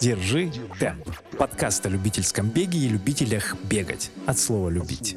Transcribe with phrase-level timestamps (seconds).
[0.00, 1.08] Держи темп.
[1.38, 4.10] Подкаст о любительском беге и любителях бегать.
[4.26, 5.16] От слова «любить».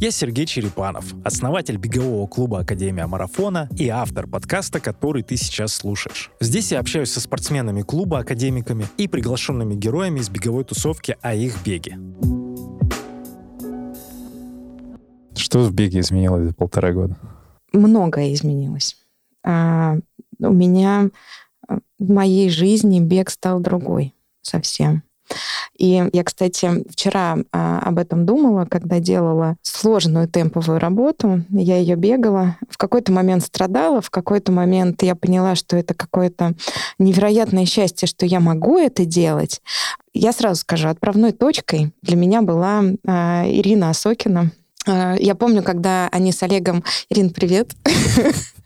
[0.00, 6.32] Я Сергей Черепанов, основатель бегового клуба Академия Марафона и автор подкаста, который ты сейчас слушаешь.
[6.40, 11.64] Здесь я общаюсь со спортсменами клуба, академиками и приглашенными героями из беговой тусовки о их
[11.64, 11.98] беге.
[15.36, 17.16] Что в беге изменилось за полтора года?
[17.72, 18.96] Многое изменилось.
[20.42, 21.10] У меня
[21.66, 25.02] а, в моей жизни бег стал другой совсем.
[25.78, 31.44] И я, кстати, вчера а, об этом думала, когда делала сложную темповую работу.
[31.50, 32.56] Я ее бегала.
[32.68, 36.54] В какой-то момент страдала, в какой-то момент я поняла, что это какое-то
[36.98, 39.62] невероятное счастье, что я могу это делать.
[40.12, 44.50] Я сразу скажу, отправной точкой для меня была а, Ирина Осокина.
[44.86, 46.84] А, я помню, когда они с Олегом...
[47.08, 47.72] Ирин, привет!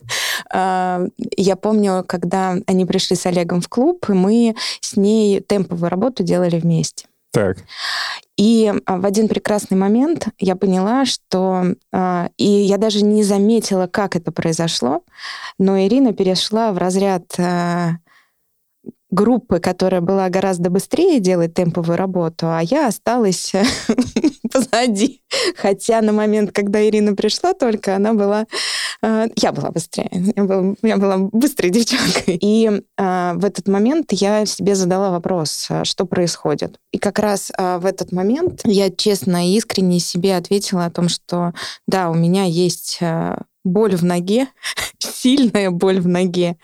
[0.53, 1.03] А,
[1.37, 6.23] я помню, когда они пришли с Олегом в клуб, и мы с ней темповую работу
[6.23, 7.07] делали вместе.
[7.33, 7.59] Так.
[8.37, 11.75] И а, в один прекрасный момент я поняла, что...
[11.93, 15.03] А, и я даже не заметила, как это произошло,
[15.59, 17.25] но Ирина перешла в разряд
[19.17, 23.53] группы, которая была гораздо быстрее делать темповую работу, а я осталась
[24.53, 25.23] позади.
[25.57, 28.47] Хотя на момент, когда Ирина пришла только, она была...
[29.03, 30.11] Э, я была быстрее.
[30.37, 32.39] Я была, я была быстрой девчонкой.
[32.41, 36.79] И э, в этот момент я себе задала вопрос, а что происходит.
[36.93, 41.09] И как раз э, в этот момент я честно и искренне себе ответила о том,
[41.09, 41.53] что
[41.87, 43.01] да, у меня есть
[43.67, 44.49] боль в ноге,
[44.99, 46.57] сильная боль в ноге,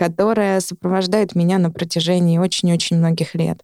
[0.00, 3.62] которая сопровождает меня на протяжении очень-очень многих лет.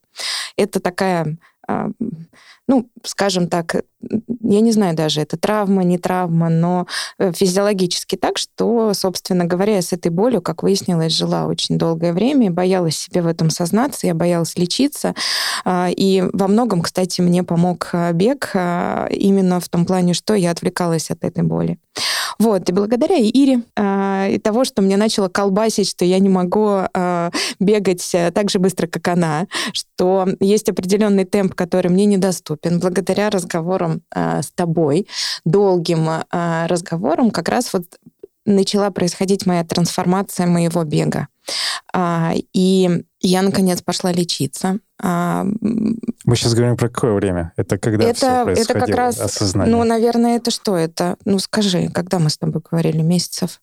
[0.58, 1.88] Это такая а,
[2.68, 6.86] ну, скажем так, я не знаю даже, это травма, не травма, но
[7.18, 12.12] э, физиологически так, что, собственно говоря, я с этой болью, как выяснилось, жила очень долгое
[12.12, 15.14] время, боялась себе в этом сознаться, я боялась лечиться.
[15.64, 20.50] А, и во многом, кстати, мне помог а, бег именно в том плане, что я
[20.50, 21.78] отвлекалась от этой боли.
[22.38, 26.82] Вот, и благодаря Ире, и того, что мне начало колбасить, что я не могу
[27.58, 32.80] бегать э, так же быстро, как она, что есть определенный темп, который мне недоступен.
[32.80, 33.30] Благодаря
[33.86, 35.06] разговорам э, с тобой,
[35.44, 37.84] долгим э, разговорам, как раз вот
[38.44, 41.28] начала происходить моя трансформация моего бега.
[41.92, 44.78] А, и я, наконец, пошла лечиться.
[45.02, 45.44] А,
[46.24, 47.52] Мы сейчас говорим про какое время?
[47.56, 48.78] Это когда это, все происходило?
[48.78, 49.76] Это как раз, осознание?
[49.76, 51.16] ну, наверное, это что это?
[51.24, 53.02] Ну, скажи, когда мы с тобой говорили?
[53.02, 53.60] Месяцев?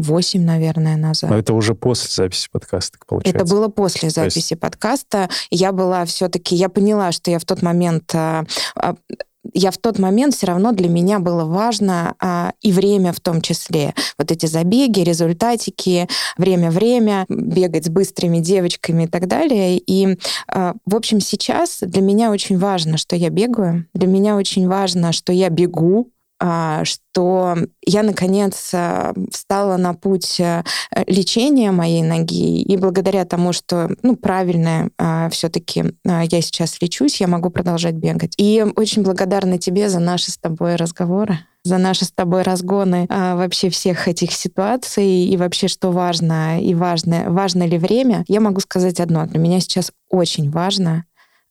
[0.00, 1.30] Восемь, наверное, назад.
[1.30, 3.44] Но это уже после записи подкаста, получается.
[3.44, 4.60] Это было после записи есть...
[4.60, 5.28] подкаста.
[5.50, 8.44] Я была все-таки, я поняла, что я в тот момент а,
[8.74, 8.94] а,
[9.54, 13.40] я в тот момент все равно для меня было важно а, и время в том
[13.40, 13.94] числе.
[14.18, 19.78] Вот эти забеги, результатики, время-время, бегать с быстрыми девочками и так далее.
[19.78, 23.86] И, а, в общем, сейчас для меня очень важно, что я бегаю.
[23.94, 26.10] Для меня очень важно, что я бегу,
[26.84, 30.62] что я, наконец, а, встала на путь э,
[31.06, 37.26] лечения моей ноги, и благодаря тому, что, ну, правильно а, все-таки я сейчас лечусь, я
[37.26, 38.34] могу продолжать бегать.
[38.38, 43.36] И очень благодарна тебе за наши с тобой разговоры за наши с тобой разгоны а,
[43.36, 48.60] вообще всех этих ситуаций и вообще, что важно и важно, важно ли время, я могу
[48.60, 49.26] сказать одно.
[49.26, 51.04] Для меня сейчас очень важно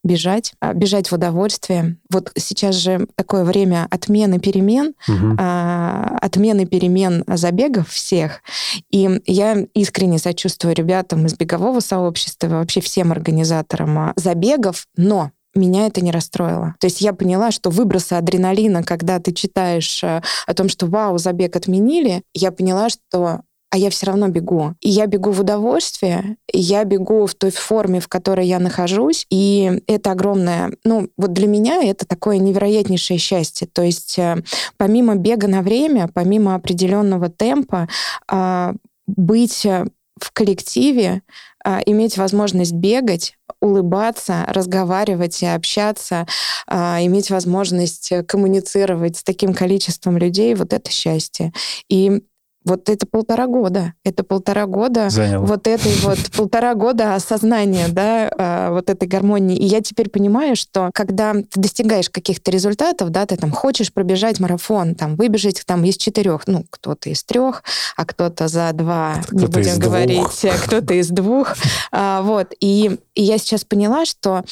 [0.03, 1.97] бежать, а, бежать в удовольствие.
[2.11, 5.35] Вот сейчас же такое время отмены перемен, угу.
[5.37, 8.41] отмены перемен забегов всех.
[8.89, 15.87] И я искренне сочувствую ребятам из бегового сообщества, вообще всем организаторам а, забегов, но меня
[15.87, 16.75] это не расстроило.
[16.79, 21.55] То есть я поняла, что выбросы адреналина, когда ты читаешь о том, что вау, забег
[21.55, 23.41] отменили, я поняла, что
[23.71, 24.73] а я все равно бегу.
[24.81, 29.25] И я бегу в удовольствие, и я бегу в той форме, в которой я нахожусь,
[29.29, 33.67] и это огромное, ну, вот для меня это такое невероятнейшее счастье.
[33.71, 34.41] То есть э,
[34.77, 37.87] помимо бега на время, помимо определенного темпа,
[38.27, 38.73] а,
[39.07, 39.85] быть э,
[40.19, 41.21] в коллективе,
[41.63, 46.25] а, иметь возможность бегать, улыбаться, разговаривать и общаться,
[46.67, 51.53] а, иметь возможность коммуницировать с таким количеством людей, вот это счастье.
[51.89, 52.23] И
[52.65, 53.93] вот это полтора года.
[54.03, 55.43] Это полтора года Занял.
[55.43, 59.57] вот этой вот полтора года осознания, да, а, вот этой гармонии.
[59.57, 64.39] И я теперь понимаю, что когда ты достигаешь каких-то результатов, да, ты там хочешь пробежать
[64.39, 67.63] марафон, там выбежать там из четырех, ну, кто-то из трех,
[67.95, 71.55] а кто-то за два, кто не будем говорить, а кто-то из двух.
[71.91, 72.53] А, вот.
[72.59, 74.43] И, и я сейчас поняла, что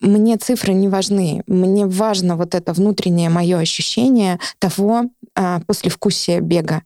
[0.00, 1.42] мне цифры не важны.
[1.46, 6.82] Мне важно вот это внутреннее мое ощущение того а, послевкусия бега.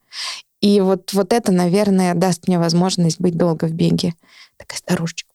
[0.66, 4.14] И вот, вот это, наверное, даст мне возможность быть долго в беге.
[4.56, 5.30] Такая старушечка.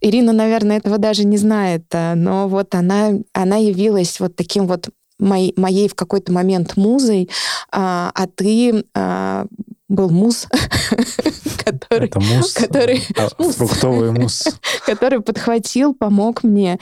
[0.00, 4.88] Ирина, наверное, этого даже не знает, а, но вот она, она явилась вот таким вот
[5.20, 7.30] моей, моей в какой-то момент музой,
[7.70, 9.46] а, а ты а,
[9.88, 10.48] был муз,
[11.64, 14.48] который, Это муз, который, а, муз, фруктовый муз,
[14.84, 16.80] который подхватил, помог мне,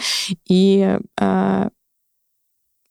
[0.49, 1.69] и а,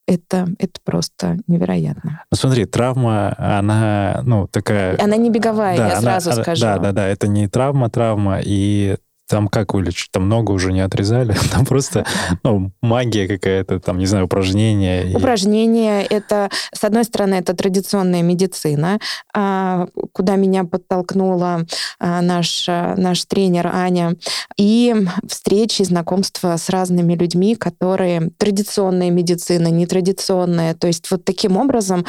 [0.08, 2.24] это, это просто невероятно.
[2.32, 4.98] Ну, смотри, травма, она, ну, такая...
[5.02, 6.62] Она не беговая, да, я она, сразу скажу.
[6.62, 8.96] Да, да, да, это не травма, травма, и
[9.28, 10.12] там как вылечить?
[10.12, 11.36] Там много уже не отрезали.
[11.52, 12.06] Там просто
[12.44, 15.16] ну, магия какая-то, там, не знаю, упражнения.
[15.16, 19.00] Упражнения— это, с одной стороны, это традиционная медицина,
[19.34, 21.66] а, куда меня подтолкнула
[22.00, 24.16] а, наш, наш тренер Аня,
[24.58, 24.96] и
[25.28, 30.74] встречи, знакомства с разными людьми, которые традиционная медицина, нетрадиционная.
[30.74, 32.06] То есть вот таким образом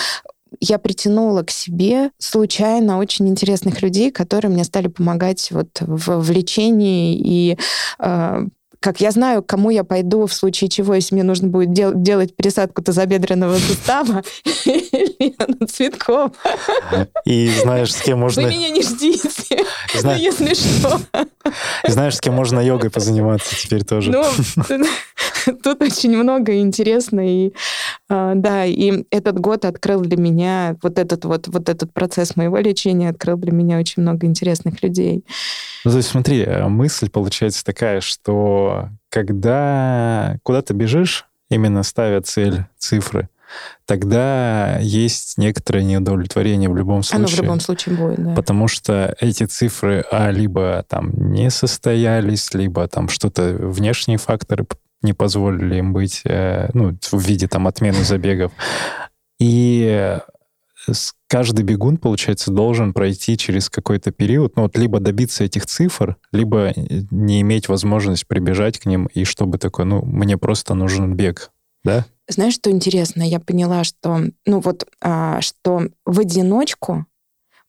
[0.60, 6.30] я притянула к себе случайно очень интересных людей, которые мне стали помогать вот в, в
[6.30, 7.58] лечении и
[7.98, 8.46] э,
[8.80, 11.94] как я знаю, к кому я пойду в случае чего, если мне нужно будет дел-
[11.94, 14.22] делать пересадку тазобедренного сустава
[14.64, 16.32] Лена Цветкова.
[17.24, 18.42] И знаешь, с кем можно...
[18.42, 19.64] Вы меня не ждите,
[19.94, 20.14] Зна...
[20.14, 21.00] если что.
[21.86, 24.12] И знаешь, с кем можно йогой позаниматься теперь тоже.
[24.12, 24.24] Ну,
[25.62, 27.20] тут очень много интересно.
[27.26, 27.52] И
[28.10, 32.58] а, да, и этот год открыл для меня вот этот вот, вот этот процесс моего
[32.58, 35.24] лечения открыл для меня очень много интересных людей.
[35.84, 38.67] Ну, то есть смотри, э, мысль получается такая, что
[39.10, 43.28] когда куда ты бежишь, именно ставя цель, цифры,
[43.86, 47.24] тогда есть некоторое неудовлетворение в любом случае.
[47.24, 48.34] Оно в любом случае будет, да.
[48.34, 54.66] Потому что эти цифры а, либо там не состоялись, либо там что-то внешние факторы
[55.02, 58.52] не позволили им быть, э, ну, в виде там отмены забегов.
[59.38, 60.18] И
[61.28, 66.72] каждый бегун, получается, должен пройти через какой-то период, ну вот либо добиться этих цифр, либо
[67.10, 71.52] не иметь возможность прибежать к ним, и чтобы такой, ну, мне просто нужен бег,
[71.84, 72.06] да?
[72.28, 73.22] Знаешь, что интересно?
[73.22, 77.06] Я поняла, что, ну вот, а, что в одиночку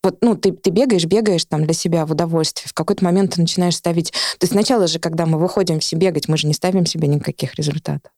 [0.02, 2.68] вот, ну, ты, ты бегаешь, бегаешь там для себя в удовольствие.
[2.68, 4.12] В какой-то момент ты начинаешь ставить...
[4.12, 7.54] То есть сначала же, когда мы выходим все бегать, мы же не ставим себе никаких
[7.56, 8.10] результатов.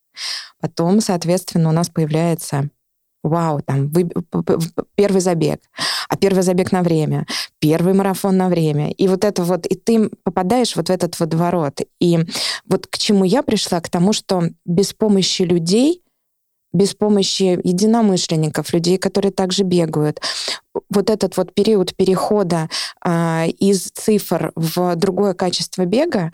[0.61, 2.71] Потом, соответственно, у нас появляется
[3.23, 4.11] вау, там вы,
[4.95, 5.61] первый забег,
[6.09, 7.27] а первый забег на время,
[7.59, 8.91] первый марафон на время.
[8.91, 11.81] И вот это вот, и ты попадаешь вот в этот водоворот.
[12.01, 12.19] И
[12.67, 13.81] вот к чему я пришла?
[13.81, 16.03] К тому, что без помощи людей,
[16.73, 20.21] без помощи единомышленников, людей, которые также бегают,
[20.91, 22.69] вот этот вот период перехода
[23.05, 26.33] а, из цифр в другое качество бега,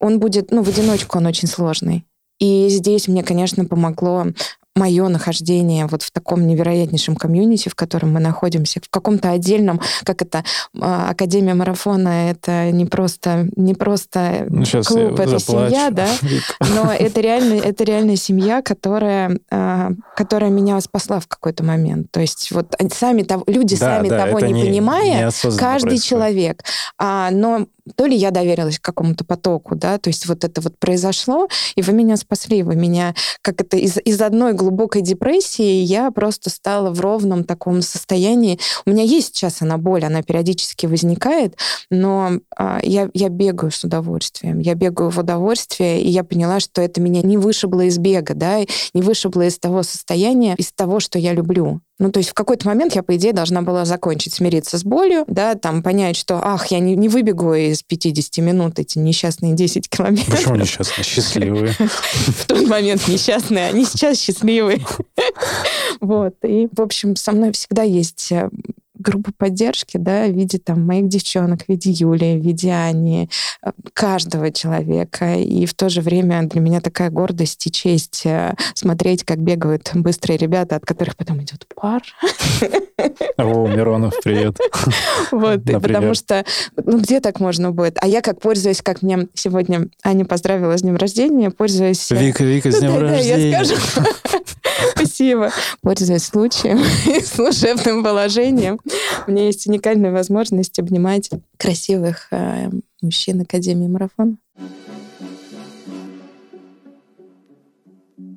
[0.00, 2.06] он будет, ну, в одиночку он очень сложный.
[2.40, 4.26] И здесь мне, конечно, помогло
[4.74, 10.22] мое нахождение вот в таком невероятнейшем комьюнити, в котором мы находимся, в каком-то отдельном, как
[10.22, 10.44] это,
[10.80, 15.70] а, Академия марафона, это не просто, не просто ну, клуб, это заплачу.
[15.70, 16.08] семья, да,
[16.74, 22.10] но это реально, это реальная семья, которая, а, которая меня спасла в какой-то момент.
[22.10, 26.02] То есть вот сами, люди да, сами да, того не, не понимая, каждый происходит.
[26.02, 26.64] человек,
[26.98, 27.66] а, но
[27.96, 31.92] то ли я доверилась какому-то потоку, да, то есть вот это вот произошло, и вы
[31.92, 37.00] меня спасли, вы меня, как это, из, из одной глубокой депрессии я просто стала в
[37.00, 38.58] ровном таком состоянии.
[38.86, 41.56] У меня есть сейчас она боль, она периодически возникает,
[41.90, 46.80] но а, я, я бегаю с удовольствием, я бегаю в удовольствие, и я поняла, что
[46.80, 48.60] это меня не вышибло из бега, да,
[48.94, 51.80] не вышибло из того состояния, из того, что я люблю.
[52.00, 55.24] Ну, то есть в какой-то момент я, по идее, должна была закончить, смириться с болью,
[55.28, 59.88] да, там понять, что, ах, я не, не выбегу из 50 минут эти несчастные 10
[59.88, 60.36] километров.
[60.36, 61.04] Почему несчастные?
[61.04, 61.72] Счастливые.
[61.78, 64.84] В тот момент несчастные, они сейчас счастливые.
[66.00, 66.34] Вот.
[66.42, 68.30] И, в общем, со мной всегда есть
[69.04, 73.28] группа поддержки, да, в виде там моих девчонок, в виде Юли, в виде Ани,
[73.62, 75.34] э, каждого человека.
[75.34, 79.90] И в то же время для меня такая гордость и честь э, смотреть, как бегают
[79.94, 82.02] быстрые ребята, от которых потом идет пар.
[83.36, 84.58] О, Миронов, привет.
[85.30, 86.44] Вот, потому что,
[86.76, 87.98] ну, где так можно будет?
[88.00, 92.10] А я как пользуюсь, как мне сегодня Аня поздравила с днем рождения, пользуюсь...
[92.10, 93.50] Э, Вика, Вика, с днем рождения.
[93.50, 93.80] я скажу.
[95.14, 95.52] Спасибо.
[95.80, 98.80] Пользуясь случаем и служебным положением,
[99.28, 102.68] у меня есть уникальная возможность обнимать красивых э,
[103.00, 104.36] мужчин Академии марафона.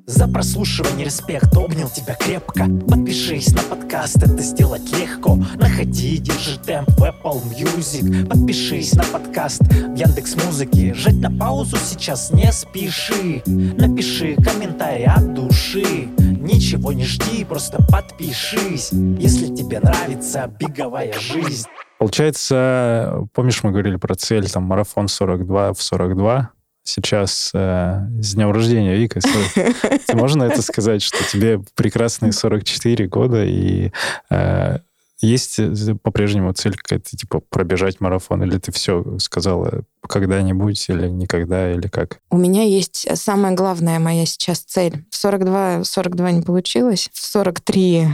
[0.08, 2.64] За прослушивание респект, обнял тебя крепко.
[2.88, 5.36] Подпишись на подкаст, это сделать легко.
[5.56, 8.26] Находи, держи темп в Apple Music.
[8.26, 13.42] Подпишись на подкаст в Яндекс Музыке Жать на паузу сейчас не спеши.
[13.44, 16.08] Напиши комментарий от души.
[16.16, 18.90] Ничего не жди, просто подпишись.
[18.92, 21.68] Если тебе нравится беговая жизнь.
[21.98, 26.52] Получается, помнишь, мы говорили про цель, там, марафон 42 в 42?
[26.88, 29.20] Сейчас э, с днем рождения, Вика.
[30.14, 33.92] Можно это сказать, что тебе прекрасные 44 года, и
[34.30, 34.78] э,
[35.20, 38.42] есть э, по-прежнему цель какая-то, типа, пробежать марафон?
[38.42, 42.20] Или ты все сказала когда-нибудь или никогда, или как?
[42.30, 45.04] У меня есть самая главная моя сейчас цель.
[45.10, 48.08] В 42, 42 не получилось, в 43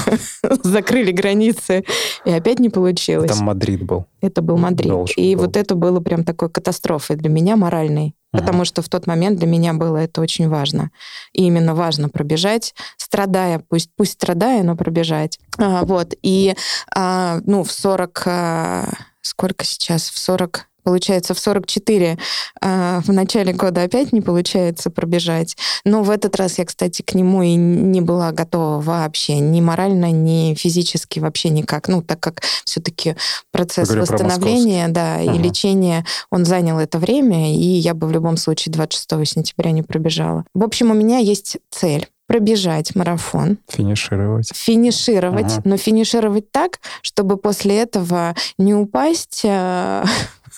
[0.62, 1.84] закрыли границы,
[2.24, 3.30] и опять не получилось.
[3.30, 4.06] Там Мадрид был.
[4.20, 4.88] Это был Мадрид.
[4.88, 5.44] Должен и был.
[5.44, 8.14] вот это было прям такой катастрофой для меня моральной.
[8.32, 10.90] Потому что в тот момент для меня было это очень важно.
[11.32, 15.38] И именно важно пробежать, страдая, пусть, пусть страдая, но пробежать.
[15.58, 16.14] А, вот.
[16.22, 16.54] И
[16.94, 18.22] а, ну, в 40...
[18.26, 18.88] А,
[19.20, 20.08] сколько сейчас?
[20.08, 22.18] В 40 Получается, в 44
[22.60, 25.56] э, в начале года опять не получается пробежать.
[25.84, 29.38] Но в этот раз я, кстати, к нему и не была готова вообще.
[29.38, 31.88] Ни морально, ни физически вообще никак.
[31.88, 33.16] Ну, так как все-таки
[33.50, 35.32] процесс Говорю восстановления да, ага.
[35.32, 39.82] и лечения, он занял это время, и я бы в любом случае 26 сентября не
[39.82, 40.44] пробежала.
[40.54, 43.58] В общем, у меня есть цель пробежать марафон.
[43.68, 44.50] Финишировать.
[44.54, 45.62] Финишировать, ага.
[45.64, 50.04] но финишировать так, чтобы после этого не упасть э,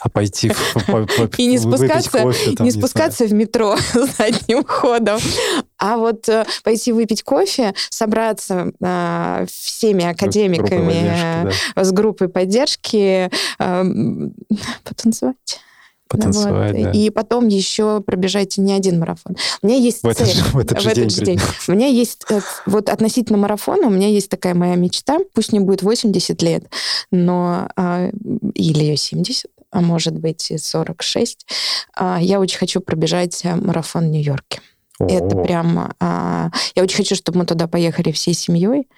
[0.00, 0.48] а пойти
[1.38, 3.76] и не спускаться, кофе, там, не спускаться в метро
[4.18, 5.20] задним ходом,
[5.78, 13.84] а вот э, пойти выпить кофе, собраться э, всеми академиками с группой поддержки, э,
[14.84, 15.60] потанцевать.
[16.16, 16.82] Потанцевать, вот.
[16.82, 16.90] да.
[16.92, 19.36] И потом еще пробежайте не один марафон.
[19.62, 20.28] У меня есть в цель.
[20.28, 21.36] Этот же, в этот, в этот же день.
[21.36, 21.40] день.
[21.68, 25.60] У меня есть, э, вот относительно марафона, у меня есть такая моя мечта, пусть мне
[25.60, 26.64] будет 80 лет,
[27.10, 28.10] но а,
[28.54, 31.46] или 70, а может быть 46,
[31.96, 34.60] а, я очень хочу пробежать э, марафон в Нью-Йорке.
[35.00, 35.92] Это прям...
[36.00, 38.88] А, я очень хочу, чтобы мы туда поехали всей семьей.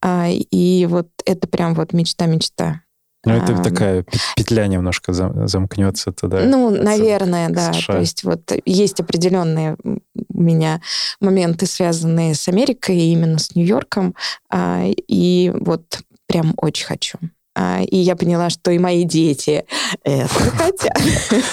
[0.00, 2.80] А, и вот это прям вот мечта-мечта.
[3.24, 4.04] Ну, это а, такая
[4.36, 6.42] петля немножко замкнется туда.
[6.44, 7.72] Ну, наверное, да.
[7.72, 7.94] США.
[7.94, 10.80] То есть вот есть определенные у меня
[11.20, 14.14] моменты, связанные с Америкой, именно с Нью-Йорком.
[14.50, 17.18] А, и вот прям очень хочу.
[17.54, 19.64] А, и я поняла, что и мои дети
[20.04, 20.98] это хотят.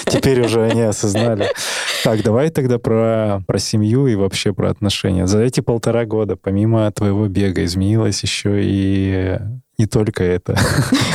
[0.06, 1.48] Теперь уже они осознали.
[2.04, 5.28] Так, давай тогда про, про семью и вообще про отношения.
[5.28, 9.40] За эти полтора года, помимо твоего бега, изменилось еще и
[9.80, 10.58] не только это.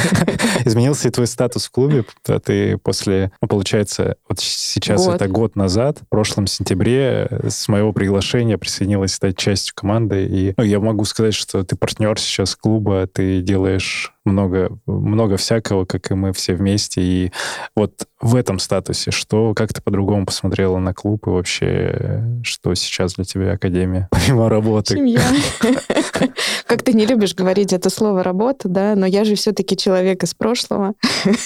[0.65, 2.05] Изменился и твой статус в клубе.
[2.27, 5.17] А ты после, ну, получается, вот сейчас год.
[5.17, 10.27] это год назад, в прошлом сентябре с моего приглашения присоединилась стать частью команды.
[10.27, 15.85] И ну, я могу сказать, что ты партнер сейчас клуба, ты делаешь много, много всякого,
[15.85, 17.03] как и мы все вместе.
[17.03, 17.33] И
[17.77, 23.15] вот в этом статусе, что, как ты по-другому посмотрела на клуб и вообще, что сейчас
[23.15, 24.95] для тебя Академия, помимо работы?
[24.95, 25.21] Семья.
[26.67, 30.35] Как ты не любишь говорить это слово «работа», да, но я же все-таки человек из
[30.35, 30.95] прошлого.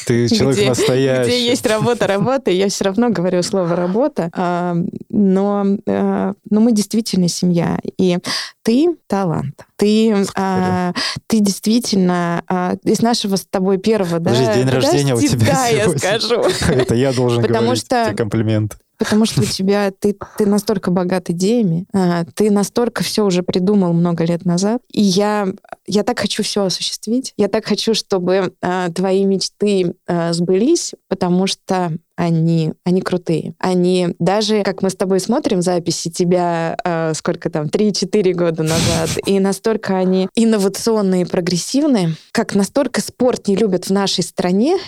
[0.07, 1.29] Ты человек где, настоящий.
[1.29, 4.77] Где есть работа, работа, я все равно говорю слово «работа», а,
[5.11, 7.79] но, а, но мы действительно семья.
[7.99, 8.19] И
[8.63, 9.68] ты талант.
[9.79, 10.93] Ты, а,
[11.29, 14.55] ты действительно а, из нашего с тобой первого, Подожди, да?
[14.55, 16.43] день рождения у тебя Да, я скажу.
[16.69, 18.77] Это я должен говорить тебе комплимент.
[18.99, 23.93] Потому что у тебя ты, ты настолько богат идеями, а, ты настолько все уже придумал
[23.93, 24.83] много лет назад.
[24.93, 25.49] И я,
[25.87, 27.33] я так хочу все осуществить.
[27.37, 33.55] Я так хочу, чтобы а, твои мечты а, сбылись, потому что они, они крутые.
[33.61, 39.11] Они даже, как мы с тобой смотрим записи тебя, э, сколько там, 3-4 года назад,
[39.25, 44.79] и настолько они инновационные и прогрессивные, как настолько спорт не любят в нашей стране.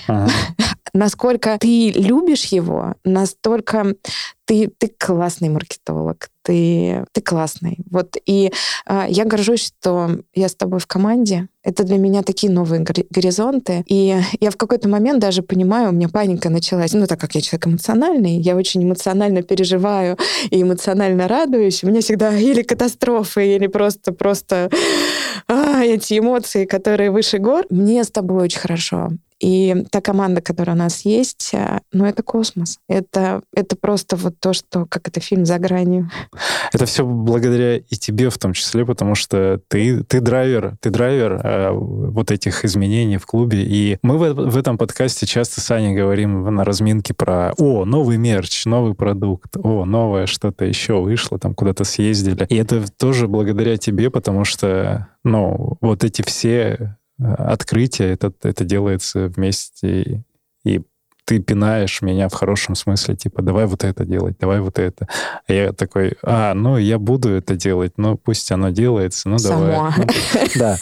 [0.95, 3.95] Насколько ты любишь его, настолько
[4.51, 7.79] ты, ты классный маркетолог, ты, ты классный.
[7.89, 8.51] Вот, и
[8.87, 11.47] э, я горжусь, что я с тобой в команде.
[11.63, 13.85] Это для меня такие новые горизонты.
[13.87, 16.93] И я в какой-то момент даже понимаю, у меня паника началась.
[16.95, 20.19] Ну, так как я человек эмоциональный, я очень эмоционально переживаю
[20.51, 21.85] и эмоционально радуюсь.
[21.85, 24.69] У меня всегда или катастрофы, или просто, просто
[25.47, 27.67] а, эти эмоции, которые выше гор.
[27.71, 29.11] Мне с тобой очень хорошо.
[29.41, 32.79] И та команда, которая у нас есть, э, ну, это космос.
[32.89, 36.11] Это, это просто вот то, что, как это фильм «За гранью».
[36.73, 41.41] Это все благодаря и тебе в том числе, потому что ты, ты драйвер, ты драйвер
[41.43, 43.63] э, вот этих изменений в клубе.
[43.63, 48.19] И мы в, в этом подкасте часто с Аней говорим на разминке про «О, новый
[48.19, 52.47] мерч, новый продукт, о, новое что-то еще вышло, там куда-то съездили».
[52.51, 59.29] И это тоже благодаря тебе, потому что, ну, вот эти все открытия, это, это делается
[59.29, 60.25] вместе,
[60.65, 60.83] и
[61.31, 65.07] ты пинаешь меня в хорошем смысле, типа, давай вот это делать, давай вот это.
[65.47, 69.93] А я такой, а, ну, я буду это делать, ну, пусть оно делается, ну, давай.
[69.97, 70.07] Ну,
[70.57, 70.77] да.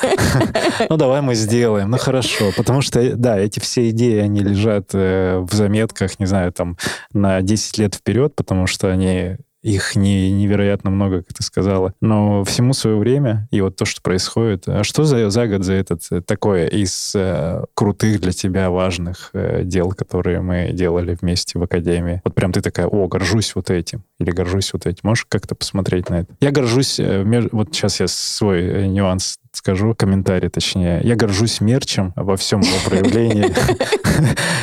[0.88, 2.52] Ну, давай мы сделаем, ну, хорошо.
[2.57, 6.78] Потому что, да, эти все идеи, они лежат э, в заметках, не знаю, там,
[7.12, 9.37] на 10 лет вперед, потому что они
[9.68, 11.92] их не, невероятно много, как ты сказала.
[12.00, 14.68] Но всему свое время, и вот то, что происходит.
[14.68, 19.30] А что за, за год за этот э, такое из э, крутых для тебя важных
[19.32, 22.20] э, дел, которые мы делали вместе в Академии?
[22.25, 25.00] Вот прям ты такая, о, горжусь вот этим, или горжусь вот этим.
[25.02, 26.34] Можешь как-то посмотреть на это?
[26.40, 27.46] Я горжусь, э, меж...
[27.52, 31.00] вот сейчас я свой э, нюанс скажу, комментарий точнее.
[31.03, 33.53] Я горжусь мерчем во всем его проявлении.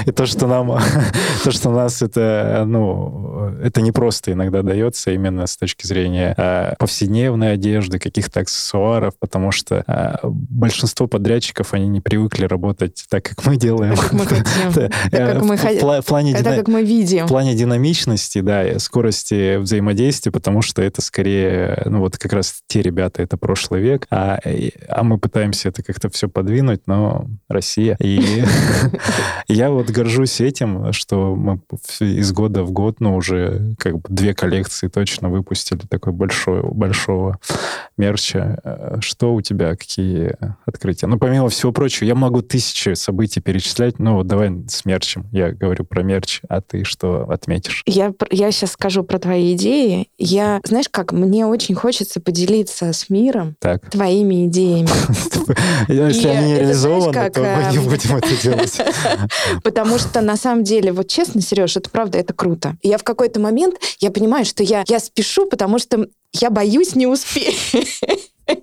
[0.06, 0.80] И то, что нам,
[1.44, 6.76] то, что нас это, ну, это не просто иногда дается именно с точки зрения а,
[6.78, 13.46] повседневной одежды, каких-то аксессуаров, потому что а, большинство подрядчиков, они не привыкли работать так, как
[13.46, 13.96] мы делаем.
[13.96, 14.46] Как мы хотим.
[15.12, 15.34] Э,
[16.56, 17.26] как мы видим.
[17.26, 22.56] В плане динамичности, да, и скорости взаимодействия, потому что это скорее, ну вот как раз
[22.68, 24.40] те ребята, это прошлый век, а
[24.88, 27.98] а мы пытаемся это как-то все подвинуть, но Россия.
[28.00, 28.44] И
[29.48, 31.60] я вот горжусь этим, что мы
[32.00, 37.40] из года в год, ну, уже как бы две коллекции точно выпустили такой большой, большого
[37.98, 39.00] мерча.
[39.02, 41.08] Что у тебя, какие открытия?
[41.08, 45.28] Ну, помимо всего прочего, я могу тысячи событий перечислять, но вот давай с мерчем.
[45.32, 47.84] Я говорю про мерч, а ты что отметишь?
[47.86, 50.08] Я, я сейчас скажу про твои идеи.
[50.18, 53.90] Я, знаешь как, мне очень хочется поделиться с миром так.
[53.90, 54.75] твоими идеями.
[55.88, 58.82] Если они не реализованы, то мы не эм, будем это делать.
[59.64, 62.76] Потому что на самом деле, вот честно, Сереж, это правда, это круто.
[62.84, 67.56] Я в какой-то момент, я понимаю, что я спешу, потому что я боюсь не успеть.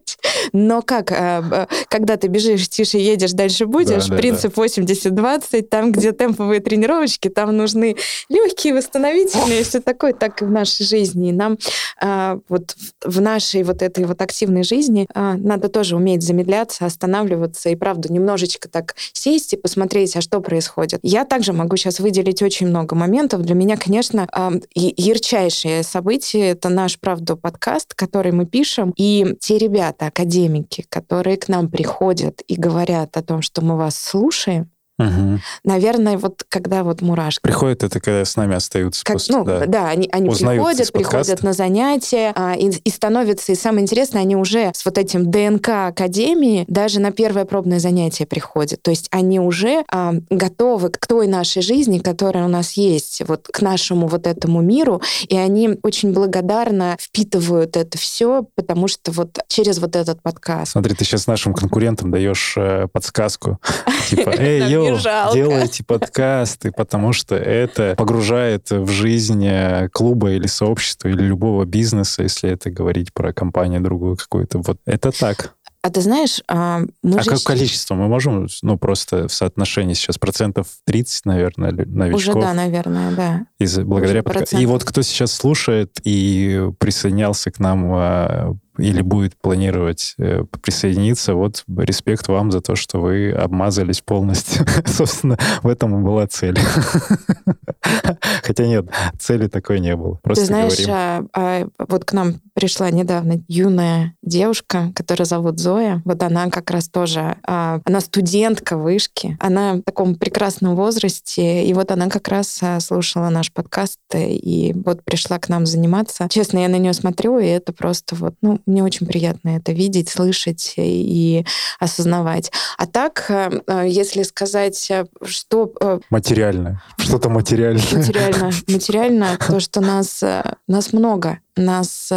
[0.53, 4.65] Но как, э, когда ты бежишь тише, едешь, дальше будешь, да, принцип да.
[4.65, 7.97] 80-20, там, где темповые тренировочки, там нужны
[8.29, 11.31] легкие, восстановительные, все такое, так и в нашей жизни.
[11.31, 11.59] И нам
[12.01, 17.71] а, вот в нашей вот этой вот активной жизни а, надо тоже уметь замедляться, останавливаться
[17.71, 21.01] и, правда, немножечко так сесть и посмотреть, а что происходит.
[21.03, 23.43] Я также могу сейчас выделить очень много моментов.
[23.43, 24.29] Для меня, конечно,
[24.75, 31.49] ярчайшее событие— это наш, правда, подкаст, который мы пишем, и те ребята, академики, которые к
[31.49, 34.72] нам приходят и говорят о том, что мы вас слушаем,
[35.07, 35.41] Угу.
[35.65, 37.43] Наверное, вот когда вот мурашки.
[37.43, 39.05] Приходят это, когда с нами остаются.
[39.05, 43.53] Как, после, ну, да, да они, они приходят, приходят на занятия а, и, и становятся,
[43.53, 48.27] и самое интересное, они уже с вот этим ДНК Академии даже на первое пробное занятие
[48.27, 48.83] приходят.
[48.83, 53.49] То есть они уже а, готовы к той нашей жизни, которая у нас есть, вот
[53.53, 59.39] к нашему вот этому миру, и они очень благодарно впитывают это все, потому что вот
[59.49, 60.73] через вот этот подкаст.
[60.73, 63.59] Смотри, ты сейчас нашим конкурентам даешь э, подсказку,
[64.09, 71.09] типа, эй, йоу, делайте подкасты, потому что это погружает в жизнь э, клуба или сообщества
[71.09, 74.59] или любого бизнеса, если это говорить про компанию другую какую-то.
[74.59, 75.55] Вот это так.
[75.85, 77.31] А ты знаешь, а, мы а же...
[77.31, 82.37] как количество мы можем, ну, просто в соотношении сейчас процентов 30, наверное, новичков?
[82.37, 83.47] Уже да, наверное, да.
[83.59, 84.57] Из, благодаря подка...
[84.57, 91.35] И вот кто сейчас слушает и присоединялся к нам а, или будет планировать э, присоединиться,
[91.35, 94.67] вот респект вам за то, что вы обмазались полностью.
[94.87, 96.59] Собственно, в этом и была цель.
[98.43, 98.87] Хотя нет,
[99.19, 100.19] цели такой не было.
[100.23, 106.03] Просто Ты знаешь, а, а, вот к нам пришла недавно юная девушка, которая зовут Зоя.
[106.05, 111.75] Вот она как раз тоже, а, она студентка вышки, она в таком прекрасном возрасте, и
[111.75, 116.29] вот она как раз а, слушала наш подкаст и вот пришла к нам заниматься.
[116.31, 120.09] Честно, я на нее смотрю, и это просто вот, ну, мне очень приятно это видеть,
[120.09, 121.45] слышать и
[121.79, 122.53] осознавать.
[122.79, 126.01] А так, э, э, если сказать, э, что...
[126.11, 126.83] Материально.
[126.99, 127.83] Что-то материальное.
[127.93, 128.51] Материально.
[128.69, 130.23] Материально то, что нас,
[130.67, 131.39] нас много.
[131.57, 132.11] Нас,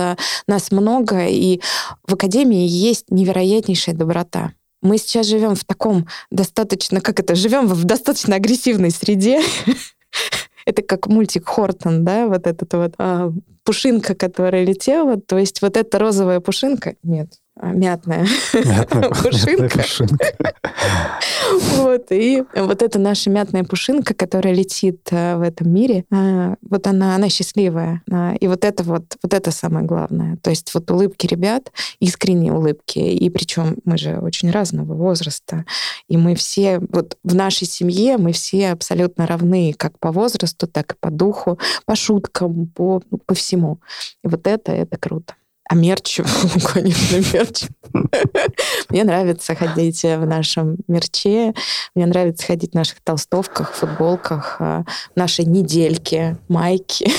[0.48, 1.60] нас много, и
[2.08, 4.54] в Академии есть невероятнейшая доброта.
[4.82, 9.42] Мы сейчас живем в таком достаточно, как это, живем в достаточно агрессивной среде.
[10.66, 13.32] Это как мультик Хортон, да, вот этот вот а,
[13.66, 15.20] пушинка, которая летела.
[15.20, 19.84] То есть вот эта розовая пушинка, нет, а, мятная, Мятная пушинка.
[21.78, 26.88] Вот, и вот эта наша мятная пушинка, которая летит э, в этом мире, э, вот
[26.88, 28.02] она, она счастливая.
[28.12, 30.38] А, И вот это вот, вот это самое главное.
[30.42, 35.64] То есть вот улыбки ребят, искренние улыбки, и причем мы же очень разного возраста,
[36.10, 40.94] и мы все, вот в нашей семье мы все абсолютно равны как по возрасту, так
[40.94, 43.55] и по духу, по шуткам, по, ну, по всему.
[44.24, 45.36] И вот это, это круто.
[45.68, 47.64] А мерч, ну, конечно, мерч.
[48.90, 51.54] Мне нравится ходить в нашем мерче,
[51.96, 57.10] мне нравится ходить в наших толстовках, футболках, в нашей недельке, майки.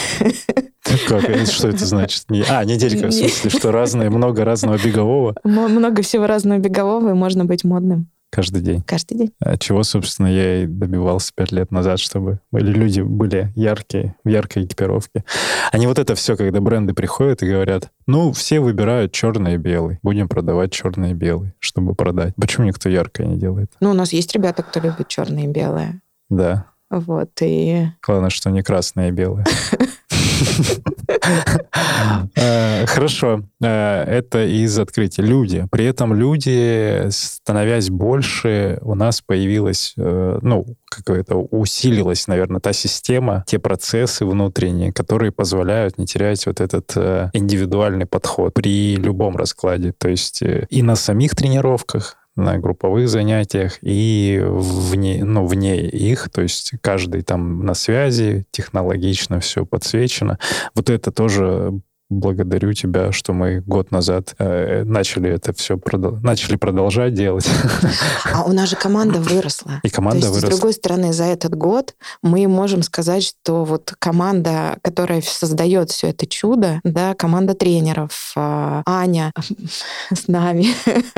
[1.08, 1.24] Как?
[1.24, 2.24] Это Что это значит?
[2.48, 7.44] А, неделька, в смысле, что разное, много разного бегового Много всего разного бегового, и можно
[7.44, 8.82] быть модным каждый день.
[8.82, 9.32] каждый день.
[9.40, 14.64] А Чего, собственно, я и добивался пять лет назад, чтобы люди были яркие, в яркой
[14.66, 15.24] экипировке.
[15.72, 19.98] Не вот это все, когда бренды приходят и говорят, ну, все выбирают черный и белый,
[20.02, 22.34] будем продавать черный и белый, чтобы продать.
[22.36, 23.72] Почему никто яркое не делает?
[23.80, 26.02] Ну, у нас есть ребята, кто любит черное и белое.
[26.28, 29.46] Да, Вот, и главное, что не красное и белое.
[32.36, 35.22] Э, Хорошо, Э, это из открытия.
[35.22, 35.66] Люди.
[35.70, 43.44] При этом люди, становясь больше, у нас появилась, э, ну, какая-то усилилась, наверное, та система,
[43.46, 46.96] те процессы внутренние, которые позволяют не терять вот этот
[47.32, 49.92] индивидуальный подход при любом раскладе.
[49.92, 56.42] То есть и на самих тренировках, на групповых занятиях и вне, ну, вне их, то
[56.42, 60.38] есть каждый там на связи, технологично все подсвечено.
[60.74, 65.78] Вот это тоже благодарю тебя, что мы год назад э, начали это все
[66.22, 67.48] начали продолжать делать.
[68.32, 69.80] А у нас же команда выросла.
[69.82, 70.50] И команда То есть, выросла.
[70.50, 76.08] с другой стороны, за этот год мы можем сказать, что вот команда, которая создает все
[76.08, 79.32] это чудо, да, команда тренеров, а, Аня
[80.12, 80.66] с нами,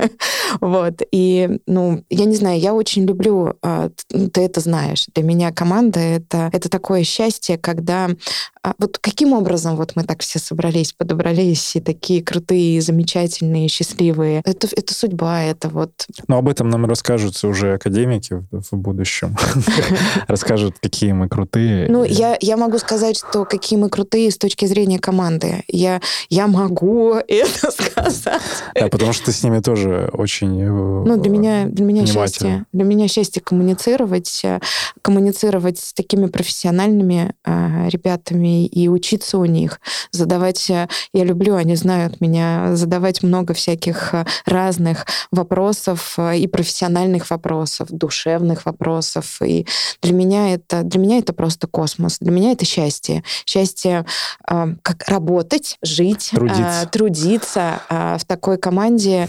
[0.61, 5.51] вот, и, ну, я не знаю, я очень люблю, т- ты это знаешь, для меня
[5.53, 8.09] команда это, это такое счастье, когда
[8.69, 14.43] а, вот каким образом вот мы так все собрались, подобрались и такие крутые, замечательные, счастливые.
[14.45, 15.91] Это, это судьба, это вот
[16.27, 19.37] Но об этом нам расскажут уже академики в, будущем.
[20.29, 21.89] Расскажут, какие мы крутые.
[21.89, 25.65] Ну, я, я могу сказать, что какие мы крутые с точки зрения команды.
[25.69, 28.43] Я, я могу это сказать.
[28.75, 30.61] Да, потому что ты с ними тоже очень...
[30.61, 32.67] э, Ну, для меня, для меня счастье.
[32.73, 34.61] Для меня счастье коммуницировать, э,
[35.03, 40.69] коммуницировать с такими профессиональными э, ребятами и учиться у них, задавать...
[40.71, 47.31] э, Я люблю, они знают меня, задавать много всяких э, разных вопросов э, и профессиональных
[47.31, 49.41] вопросов, душевных вопросов.
[49.43, 49.67] И
[50.03, 52.19] для меня это, для меня это просто космос.
[52.21, 53.23] Для меня это счастье.
[53.47, 54.05] Счастье
[54.45, 56.89] как работать, жить, Трудиться.
[56.91, 59.29] трудиться в такой команде,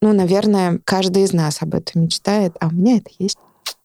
[0.00, 3.38] ну, наверное, каждый из нас об этом мечтает, а у меня это есть.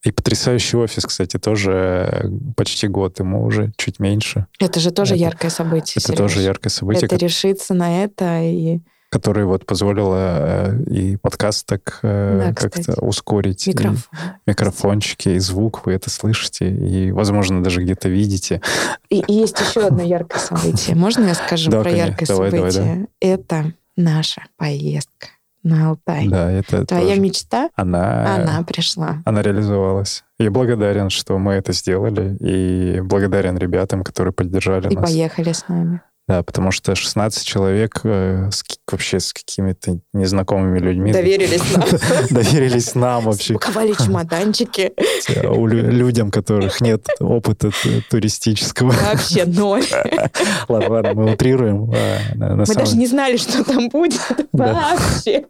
[0.04, 1.72] И потрясающий офис, кстати, тоже
[2.10, 4.48] э, почти год ему уже, чуть меньше.
[4.60, 5.96] Это же тоже Это- яркое событие.
[6.02, 6.18] Это Серёж.
[6.18, 8.80] тоже яркое событие, Это решиться на это и
[9.12, 13.68] которое вот позволило э, и подкаст так э, Да, как-то ускорить.
[13.68, 14.04] и микрофон.
[14.46, 18.62] микрофончики, и звук, вы это слышите, и, возможно, даже где-то видите.
[19.10, 20.96] И, и есть еще одно яркое событие.
[20.96, 22.08] Можно я скажу Да, про конечно.
[22.08, 23.08] яркое Давай, давай, событие?
[23.20, 25.28] Это наша поездка
[25.63, 26.28] на Алтай.
[26.28, 27.22] Да, это Твоя тоже.
[27.22, 29.17] мечта, Она, она пришла.
[29.26, 30.24] она реализовалась.
[30.38, 35.04] Я благодарен, что мы это сделали, и благодарен ребятам, которые поддержали И нас.
[35.04, 36.02] поехали с нами.
[36.30, 41.86] Да, потому что 16 человек э, с вообще с какими-то незнакомыми людьми Доверились нам.
[42.30, 44.94] доверились нам вообще, Упаковали чемоданчики.
[45.28, 47.72] э, людям, которых нет опыта
[48.12, 48.92] туристического.
[48.92, 49.84] Вообще ноль.
[50.70, 51.92] Ладно, ладно, мы утрируем.
[51.96, 54.22] а, Мы даже не знали, что там будет
[54.54, 55.46] вообще.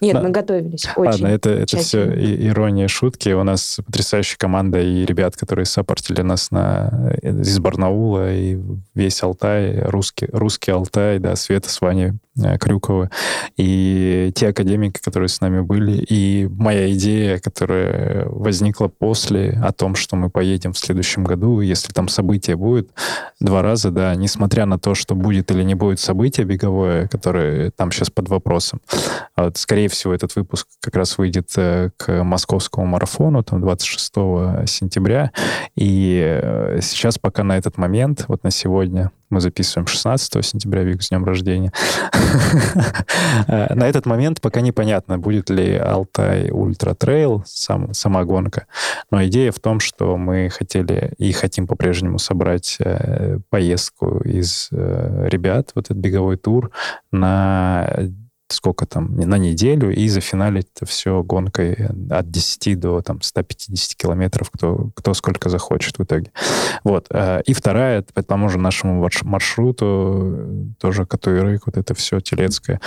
[0.00, 3.28] Нет, мы готовились Ладно, это, все ирония шутки.
[3.30, 8.58] У нас потрясающая команда и ребят, которые саппортили нас на, из Барнаула и
[8.94, 13.10] весь Алтай, русский, русский Алтай, да, Света с Ваней э, Крюковы.
[13.56, 16.04] И те академики, которые с нами были.
[16.08, 21.92] И моя идея, которая возникла после о том, что мы поедем в следующем году, если
[21.92, 22.90] там событие будет,
[23.40, 27.90] два раза, да, несмотря на то, что будет или не будет событие беговое, которое там
[27.90, 28.80] сейчас под вопросом,
[29.34, 34.12] а вот, скорее всего, этот выпуск как раз выйдет э, к московскому марафону, там, 26
[34.68, 35.32] сентября.
[35.76, 41.02] И э, сейчас пока на этот момент, вот на сегодня, мы записываем 16 сентября, Вик,
[41.02, 41.72] с днем рождения.
[43.48, 48.66] На этот момент пока непонятно, будет ли Altai Ultra Trail, сам, сама гонка.
[49.10, 55.28] Но идея в том, что мы хотели и хотим по-прежнему собрать э, поездку из э,
[55.28, 56.70] ребят, вот этот беговой тур,
[57.12, 57.88] на
[58.52, 64.50] сколько там, на неделю, и зафиналить это все гонкой от 10 до там 150 километров,
[64.50, 66.32] кто, кто сколько захочет в итоге.
[66.84, 67.06] Вот.
[67.10, 72.80] Э, и вторая, по тому же нашему маршруту, тоже Катуирык, вот это все Телецкое.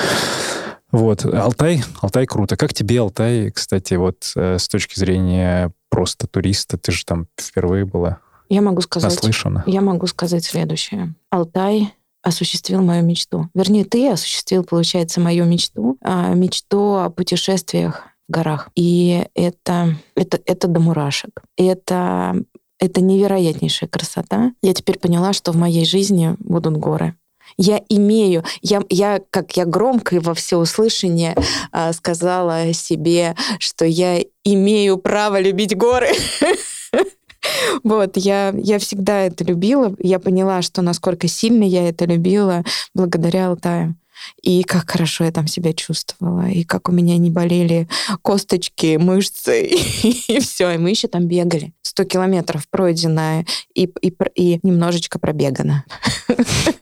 [0.91, 1.25] Вот.
[1.25, 2.57] Алтай, Алтай круто.
[2.57, 7.85] Как тебе Алтай, кстати, вот э, с точки зрения просто туриста, ты же там впервые
[7.85, 8.19] была?
[8.49, 9.11] Я могу сказать...
[9.11, 9.63] Наслышана.
[9.65, 11.13] Я могу сказать следующее.
[11.29, 13.49] Алтай осуществил мою мечту.
[13.53, 18.69] Вернее, ты осуществил, получается, мою мечту, а, мечту о путешествиях в горах.
[18.75, 21.43] И это, это, это до мурашек.
[21.57, 22.35] Это,
[22.79, 24.51] это невероятнейшая красота.
[24.61, 27.15] Я теперь поняла, что в моей жизни будут горы.
[27.57, 31.35] Я имею, я, я как я громко и во всеуслышание
[31.73, 36.09] э, сказала себе, что я имею право любить горы.
[37.83, 39.95] Вот, я, я всегда это любила.
[39.99, 43.95] Я поняла, что насколько сильно я это любила благодаря Алтаю.
[44.43, 47.87] И как хорошо я там себя чувствовала, и как у меня не болели
[48.21, 49.65] косточки, мышцы,
[50.03, 50.71] и, все.
[50.71, 51.73] И мы еще там бегали.
[51.81, 55.85] 100 километров пройдено и, и, и немножечко пробегано.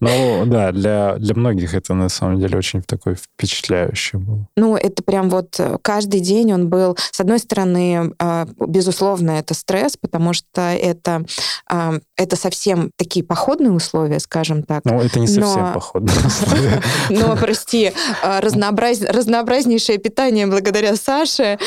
[0.00, 4.46] Ну, да, для, для многих это на самом деле очень такой впечатляющий был.
[4.56, 9.54] Ну, это прям вот э, каждый день он был, с одной стороны, а, безусловно, это
[9.54, 11.24] стресс, потому что это,
[11.68, 14.84] а, это совсем такие походные условия, скажем так.
[14.84, 15.72] Ну, это не совсем но...
[15.72, 16.82] походные условия.
[17.10, 17.92] Но, прости,
[18.24, 19.02] а, разнообраз...
[19.02, 21.58] разнообразнейшее питание благодаря Саше,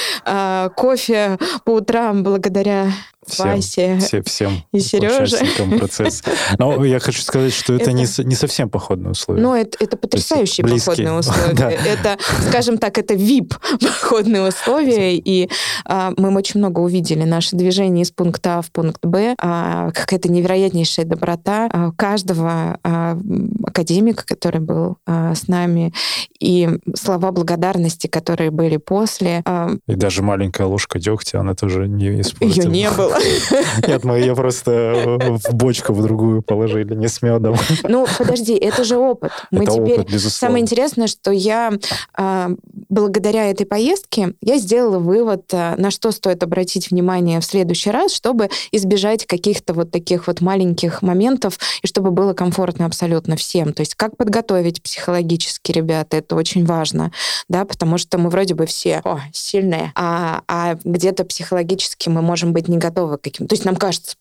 [0.75, 2.91] кофе по утрам благодаря
[3.27, 5.37] всем, Васе все, всем и Сереже.
[5.77, 6.23] процесса.
[6.57, 7.91] Но я хочу сказать, что это, это...
[7.93, 9.41] Не, не совсем походные условия.
[9.41, 11.53] Ну, это, это потрясающие походные условия.
[11.53, 11.71] да.
[11.71, 15.49] Это, скажем так, это VIP походные условия, и
[15.85, 17.23] а, мы очень много увидели.
[17.23, 23.17] Наше движение из пункта А в пункт Б, а, какая-то невероятнейшая доброта а, каждого а,
[23.65, 25.93] академика, который был а, с нами,
[26.39, 29.41] и слова благодарности, которые были после.
[29.45, 32.63] А, и даже маленькая ложка дегтя, она тоже не испортила.
[32.63, 33.14] Ее не было.
[33.87, 37.55] Нет, мы ее просто в бочку в другую положили, не с медом.
[37.87, 39.31] Ну, подожди, это же опыт.
[39.51, 39.99] Мы это теперь...
[39.99, 40.31] опыт, безусловно.
[40.31, 41.71] Самое интересное, что я
[42.13, 42.51] а,
[42.89, 48.13] благодаря этой поездке я сделала вывод, а, на что стоит обратить внимание в следующий раз,
[48.13, 53.73] чтобы избежать каких-то вот таких вот маленьких моментов и чтобы было комфортно абсолютно всем.
[53.73, 57.11] То есть как подготовить психологически ребята, это очень важно,
[57.49, 62.53] да, потому что мы вроде бы все о, сильные, а, а где-то психологически мы можем
[62.53, 63.47] быть не готовы готовы к каким...
[63.47, 64.15] То есть нам кажется,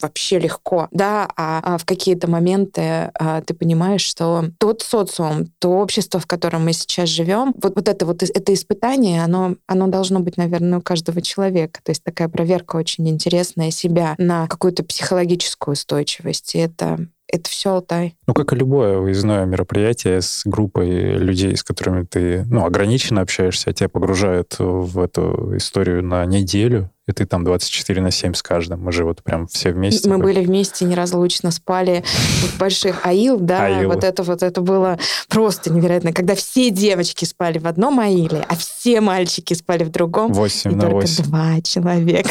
[0.00, 5.70] вообще легко, да, а, а в какие-то моменты а, ты понимаешь, что тот социум, то
[5.70, 10.20] общество, в котором мы сейчас живем, вот, вот это вот это испытание, оно, оно должно
[10.20, 11.80] быть, наверное, у каждого человека.
[11.82, 16.54] То есть такая проверка очень интересная себя на какую-то психологическую устойчивость.
[16.54, 18.16] И это это все Алтай.
[18.26, 23.70] Ну, как и любое выездное мероприятие с группой людей, с которыми ты ну, ограниченно общаешься,
[23.70, 28.42] а тебя погружают в эту историю на неделю, и ты там 24 на 7 с
[28.42, 28.82] каждым.
[28.82, 30.08] Мы же вот прям все вместе.
[30.08, 33.92] Мы были вместе неразлучно, спали в больших аил, да, Аилы.
[33.92, 38.56] вот это вот это было просто невероятно, когда все девочки спали в одном аиле, а
[38.56, 40.32] все мальчики спали в другом.
[40.32, 41.24] 8 и на только 8.
[41.24, 42.30] два человека.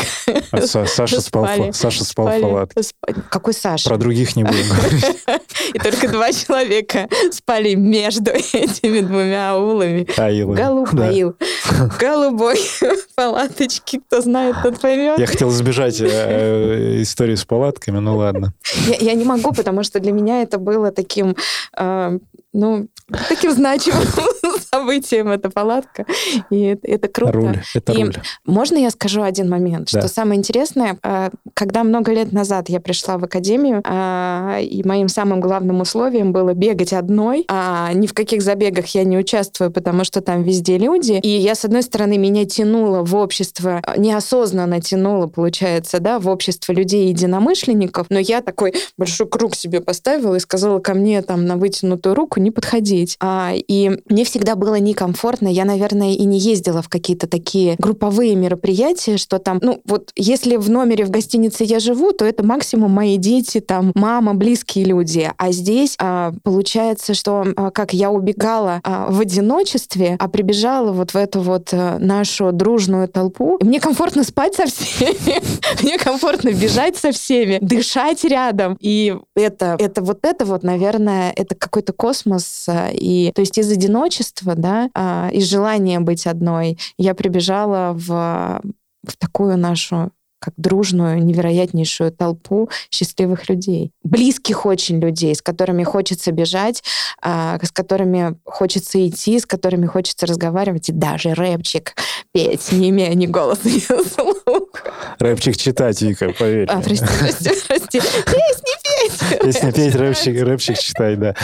[0.52, 2.82] А Саша спал, Саша спал в палатке.
[3.30, 3.90] Какой Саша?
[3.90, 4.66] Про других не будем.
[5.74, 10.08] И только два человека спали между этими двумя аулами.
[10.18, 10.56] Аилы.
[10.56, 11.34] Голубой.
[12.00, 12.60] Голубой
[13.16, 15.20] палаточки, кто знает, тот поймет.
[15.20, 18.54] Я хотел избежать э, истории с палатками, ну ладно.
[18.88, 21.36] Я, я не могу, потому что для меня это было таким,
[21.78, 22.20] э,
[22.54, 22.88] ну,
[23.30, 24.04] таким значимым
[24.72, 26.06] событием эта палатка.
[26.50, 27.34] И это, это круто.
[27.34, 28.16] Руль, это и руль.
[28.46, 29.90] Можно я скажу один момент?
[29.92, 30.00] Да.
[30.00, 35.08] Что самое интересное, э, когда много лет назад я пришла в академию, э, и моим
[35.08, 40.04] самым главным условием было бегать одной, а ни в каких забегах я не участвую, потому
[40.04, 41.20] что там везде люди.
[41.24, 46.72] И я, с одной стороны, меня тянуло в общество, неосознанно тянуло, получается, да, в общество
[46.72, 52.16] людей-единомышленников, но я такой большой круг себе поставила и сказала ко мне там на вытянутую
[52.16, 53.18] руку не подходить.
[53.20, 55.48] А, и мне всегда было некомфортно.
[55.48, 60.58] Я, наверное, и не ездила в какие-то такие групповые мероприятия, что там, ну, вот если
[60.58, 65.32] в номере в гостинице я живу, то это максимум мои дети, там, мама, близкие люди.
[65.38, 71.14] А здесь а, получается, что а, как я убегала а, в одиночестве, а прибежала вот
[71.14, 75.42] в эту вот а, нашу дружную толпу, мне комфортно спать со всеми,
[75.84, 78.78] мне комфортно бежать со всеми, дышать рядом.
[78.80, 82.33] И это, это вот это вот, наверное, это какой-то космос.
[82.40, 88.62] А, и, то есть из одиночества да, а, из желания быть одной, я прибежала в,
[89.04, 90.12] в такую нашу
[90.44, 93.92] как дружную, невероятнейшую толпу счастливых людей.
[94.04, 96.84] Близких очень людей, с которыми хочется бежать,
[97.22, 101.96] а, с которыми хочется идти, с которыми хочется разговаривать, и даже рэпчик
[102.34, 104.92] петь, не имея ни голоса, ни слуха.
[105.20, 106.68] Рэпчик читать, Вика, поверь.
[106.70, 108.00] А, прости, прости, прости.
[108.02, 109.42] Песни петь!
[109.42, 111.36] Песня петь, рэпчик, рэпчик читай, да.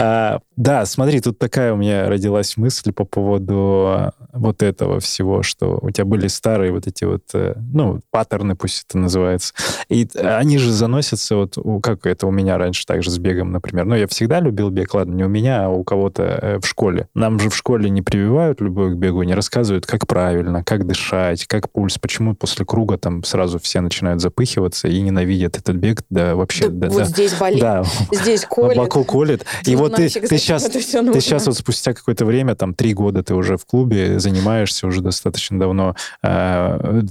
[0.00, 5.78] А, да, смотри, тут такая у меня родилась мысль по поводу вот этого всего, что
[5.80, 9.54] у тебя были старые вот эти вот, э, ну, паттерны, пусть это называется.
[9.88, 13.84] И они же заносятся вот, как это у меня раньше также с бегом, например.
[13.84, 17.08] Ну, я всегда любил бег, ладно, не у меня, а у кого-то э, в школе.
[17.14, 21.46] Нам же в школе не прививают любовь к бегу, не рассказывают, как правильно, как дышать,
[21.46, 26.34] как пульс, почему после круга там сразу все начинают запыхиваться и ненавидят этот бег, да
[26.34, 26.68] вообще.
[26.68, 28.76] Да, да, вот да, здесь болит, да, здесь колет.
[28.76, 29.44] Боку колет.
[29.64, 33.22] И Ну, вот ты, ты сейчас, ты сейчас вот спустя какое-то время, там, три года
[33.22, 37.02] ты уже в клубе, занимаешься уже достаточно давно, э,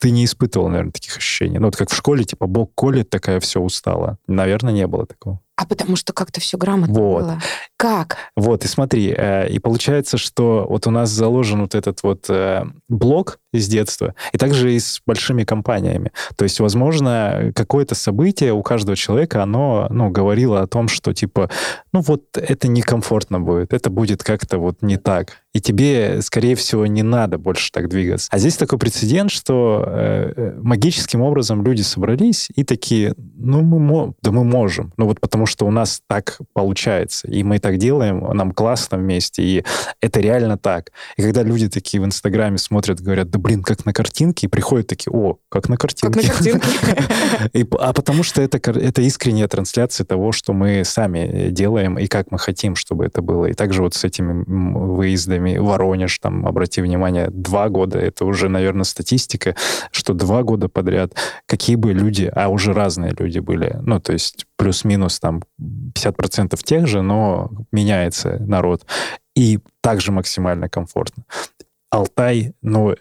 [0.00, 1.58] ты не испытывал, наверное, таких ощущений.
[1.58, 4.18] Ну, вот как в школе, типа, бок колет, такая все устала.
[4.26, 5.40] Наверное, не было такого.
[5.56, 7.22] А потому что как-то все грамотно Вот.
[7.22, 7.38] было.
[7.76, 8.16] Как?
[8.34, 12.64] Вот, и смотри, э, и получается, что вот у нас заложен вот этот вот э,
[12.88, 16.12] блок из детства, и также и с большими компаниями.
[16.36, 21.50] То есть, возможно, какое-то событие у каждого человека, оно, ну, говорило о том, что, типа,
[21.92, 25.38] ну, вот это некомфортно будет, это будет как-то вот не так.
[25.52, 28.28] И тебе, скорее всего, не надо больше так двигаться.
[28.30, 33.80] А здесь такой прецедент, что э, э, магическим образом люди собрались и такие, ну, мы,
[33.80, 34.92] мо- да мы можем.
[34.96, 39.42] Ну, вот потому что у нас так получается, и мы так делаем, нам классно вместе,
[39.42, 39.64] и
[40.00, 40.92] это реально так.
[41.16, 44.86] И когда люди такие в Инстаграме смотрят, говорят, да блин, как на картинке, и приходят
[44.86, 46.20] такие, о, как на Как картинке.
[46.20, 46.68] на картинке.
[47.80, 52.38] А потому что это, искренняя трансляция того, что мы сами э, делаем и как мы
[52.38, 53.46] хотим, чтобы это было.
[53.46, 58.84] И также вот с этими выездами Воронеж, там, обрати внимание, два года, это уже, наверное,
[58.84, 59.54] статистика,
[59.90, 61.14] что два года подряд,
[61.46, 66.86] какие бы люди, а уже разные люди были, ну, то есть плюс-минус там 50% тех
[66.86, 68.84] же, но меняется народ.
[69.34, 71.24] И также максимально комфортно.
[71.90, 72.94] Алтай, ну,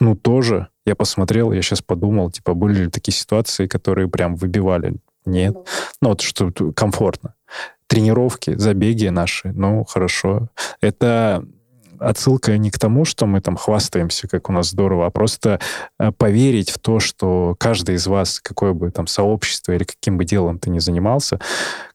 [0.00, 4.96] ну, тоже, я посмотрел, я сейчас подумал, типа, были ли такие ситуации, которые прям выбивали?
[5.24, 5.56] Нет.
[6.00, 7.34] Ну, вот что комфортно.
[7.86, 10.48] Тренировки, забеги наши, ну, хорошо.
[10.80, 11.44] Это
[12.00, 15.60] отсылка не к тому, что мы там хвастаемся, как у нас здорово, а просто
[15.98, 20.24] э, поверить в то, что каждый из вас, какое бы там сообщество или каким бы
[20.24, 21.38] делом ты ни занимался,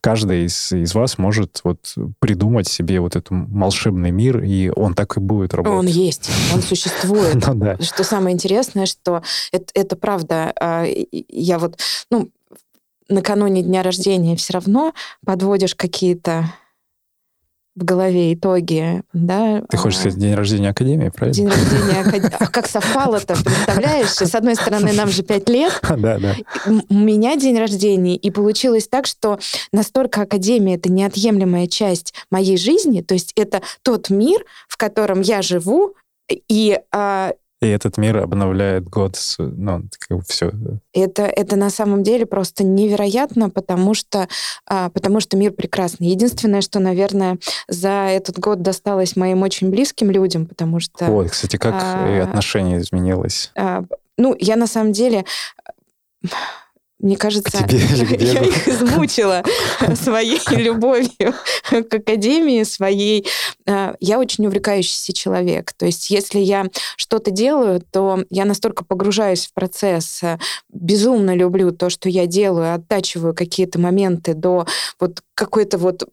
[0.01, 5.17] каждый из, из вас может вот придумать себе вот этот волшебный мир, и он так
[5.17, 5.79] и будет работать.
[5.79, 7.35] Он есть, он существует.
[7.51, 7.77] Ну да.
[7.79, 10.53] Что самое интересное, что это, это правда.
[10.59, 12.29] а, Я вот, ну,
[13.09, 14.93] накануне дня рождения все равно
[15.25, 16.45] подводишь какие-то
[17.75, 19.61] в голове итоги, да.
[19.69, 21.33] Ты хочешь а, сказать день рождения Академии, правильно?
[21.35, 24.09] День рождения Акад- А как совпало-то, представляешь?
[24.09, 26.35] С одной стороны, нам же пять лет, Да, да.
[26.89, 29.39] У меня день рождения, и получилось так, что
[29.71, 35.41] настолько Академия— это неотъемлемая часть моей жизни, то есть это тот мир, в котором я
[35.41, 35.95] живу,
[36.29, 40.51] и а, И этот мир обновляет год, ну, как бы все.
[40.93, 44.27] это, это на самом деле просто невероятно, потому что,
[44.65, 46.07] а, потому что мир прекрасный.
[46.07, 51.05] Единственное, что, наверное, за этот год досталось моим очень близким людям, потому что...
[51.05, 52.23] Вот, кстати, как и А.
[52.23, 53.51] отношение изменилось.
[53.55, 53.83] А,
[54.17, 55.25] ну, я на самом деле,
[57.01, 57.79] мне кажется, тебе
[58.19, 59.43] я их измучила
[59.95, 61.33] своей любовью
[61.69, 63.27] к академии, своей...
[63.67, 65.73] а, Я очень увлекающийся человек.
[65.73, 71.71] То есть если я что-то делаю, то я настолько погружаюсь в процесс, а, безумно люблю
[71.71, 74.65] то, что я делаю, оттачиваю какие-то моменты до
[74.99, 76.03] вот какой-то вот...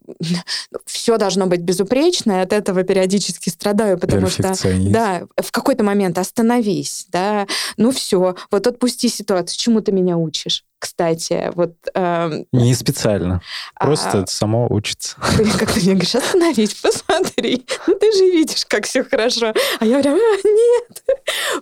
[0.87, 4.55] Все должно быть безупречно, и от этого периодически страдаю, потому что...
[4.90, 7.46] Да, в какой-то момент остановись, да,
[7.77, 11.74] ну все, вот отпусти ситуацию, чему ты меня учишь, кстати, вот...
[11.94, 13.40] эм, Не специально.
[13.74, 15.16] а, Просто само учится.
[15.36, 19.84] ты как ты мне говоришь, остановись, посмотри, ну ты же видишь, как все хорошо, а
[19.84, 21.04] я прям, «А, нет.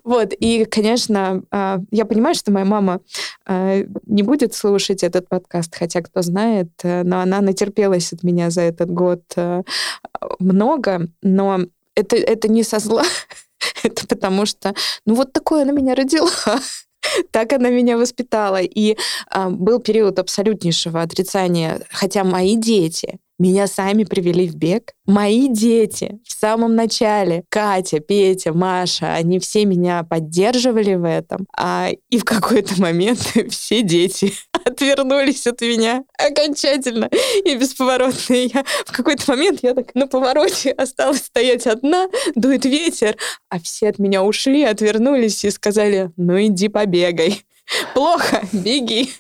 [0.05, 3.00] Вот, и, конечно, а, я понимаю, что моя мама
[3.46, 8.50] а, не будет слушать этот подкаст, хотя кто знает, э, но она натерпелась от меня
[8.50, 9.62] за этот год э,
[10.38, 11.61] много, но
[11.94, 13.05] это, это не со зла,
[13.83, 14.74] это потому что,
[15.05, 16.31] ну вот такое она меня родила.
[17.31, 18.61] Так она меня воспитала.
[18.62, 18.97] И
[19.31, 24.92] а, был период абсолютнейшего отрицания, хотя мои дети меня сами привели в бег.
[25.07, 31.46] Мои дети в самом начале, Катя, Петя, Маша, они все меня поддерживали в этом.
[31.57, 33.20] А, и в какой-то момент
[33.51, 34.33] все дети
[34.64, 37.11] отвернулись от меня окончательно
[37.44, 38.35] и бесповоротно.
[38.35, 43.16] И я, в какой-то момент я так на повороте осталась стоять одна, дует ветер,
[43.49, 47.42] а все от меня ушли, отвернулись и сказали, ну иди побегай.
[47.94, 49.11] Плохо, беги.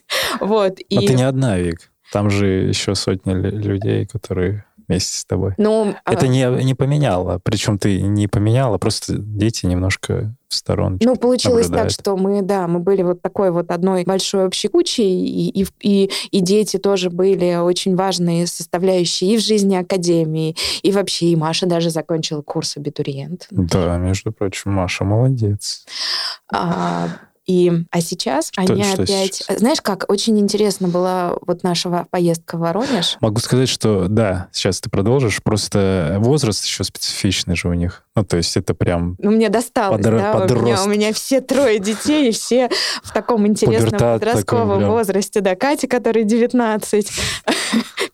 [0.40, 0.78] Вот.
[0.88, 0.94] И...
[0.94, 1.90] Но ты не одна, Вик.
[2.12, 5.54] Там же еще сотни людей, которые вместе с тобой.
[5.58, 6.28] Ну, это а...
[6.28, 7.40] не, не поменяло.
[7.42, 10.98] Причем ты не поменяла, просто дети немножко в сторону.
[11.00, 11.96] Ну, получилось наблюдают.
[11.96, 15.66] так, что мы, да, мы были вот такой вот одной большой общей кучей, и, и,
[15.80, 21.36] и, и дети тоже были очень важные составляющие и в жизни Академии, и вообще, и
[21.36, 23.48] Маша даже закончила курс абитуриент.
[23.50, 25.84] Да, между прочим, Маша молодец.
[26.52, 27.08] А,
[27.46, 29.34] и, а сейчас что, они что опять...
[29.34, 29.58] Сейчас?
[29.58, 33.16] Знаешь, как очень интересно была вот наша поездка в Воронеж.
[33.20, 38.02] Могу сказать, что да, сейчас ты продолжишь, просто возраст еще специфичный же у них.
[38.16, 39.14] Ну, то есть это прям...
[39.18, 40.62] Ну, мне досталось, подро- да, подрост.
[40.62, 42.68] у меня, у меня все трое детей, и все
[43.04, 45.40] в таком интересном Пубертат подростковом такой, возрасте.
[45.40, 47.10] Да, Катя, которой 19,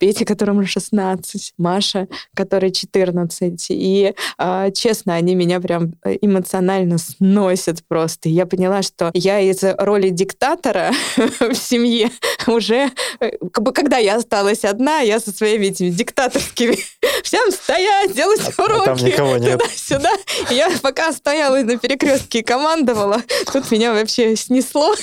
[0.02, 3.66] Петя, которому 16, Маша, которой 14.
[3.70, 8.28] И, э, честно, они меня прям эмоционально сносят просто.
[8.28, 10.90] Я поняла, что я из роли диктатора
[11.38, 12.10] в семье
[12.48, 12.90] уже,
[13.20, 16.78] как бы, когда я осталась одна, я со своими этими диктаторскими
[17.22, 18.82] всем стоять, делать уроки.
[18.82, 19.60] А там никого нет.
[19.60, 20.10] Туда-сюда.
[20.50, 24.94] Я пока стояла на перекрестке и командовала, тут меня вообще снесло.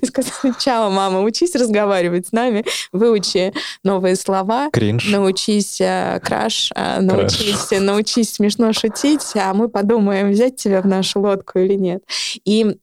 [0.00, 3.52] И сказала, чао, мама, учись разговаривать с нами, выучи
[3.84, 4.70] новые слова.
[4.72, 5.08] Кринж.
[5.08, 7.80] Научись э, краш, э, научись, краш.
[7.80, 12.02] научись смешно шутить, а мы подумаем, взять тебя в нашу лодку или нет.
[12.44, 12.76] И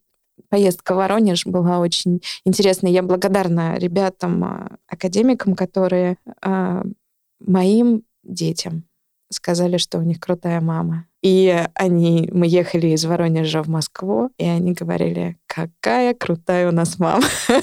[0.50, 2.92] поездка в Воронеж была очень интересной.
[2.92, 6.84] Я благодарна ребятам, а, академикам, которые а,
[7.40, 8.86] моим детям
[9.30, 11.06] сказали, что у них крутая мама.
[11.22, 17.00] И они, мы ехали из Воронежа в Москву, и они говорили, какая крутая у нас
[17.00, 17.26] мама.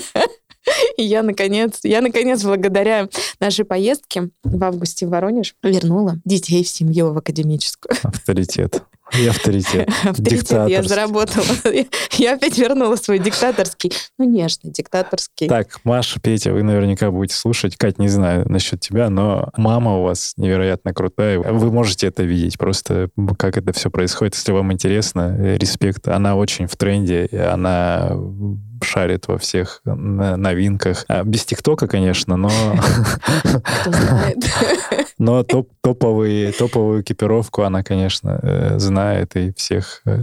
[0.96, 3.08] И я, наконец, я, наконец, благодаря
[3.38, 7.94] нашей поездке в августе в Воронеж вернула детей в семью в академическую.
[8.02, 8.82] Авторитет.
[9.18, 9.88] И авторитет.
[10.04, 11.44] Авторитет я заработала.
[12.18, 15.48] Я опять вернула свой диктаторский, ну, нежный диктаторский.
[15.48, 17.76] Так, Маша, Петя, вы наверняка будете слушать.
[17.76, 21.38] Кать, не знаю насчет тебя, но мама у вас невероятно крутая.
[21.38, 23.08] Вы можете это видеть, просто
[23.38, 24.34] как это все происходит.
[24.34, 26.08] Если вам интересно, э, респект.
[26.08, 28.12] Она очень в тренде, она
[28.83, 31.05] шарит во всех новинках.
[31.09, 32.51] А, без ТикТока, конечно, но...
[35.18, 40.18] Но топ, топовые, топовую экипировку она, конечно, э, знает, и всех э,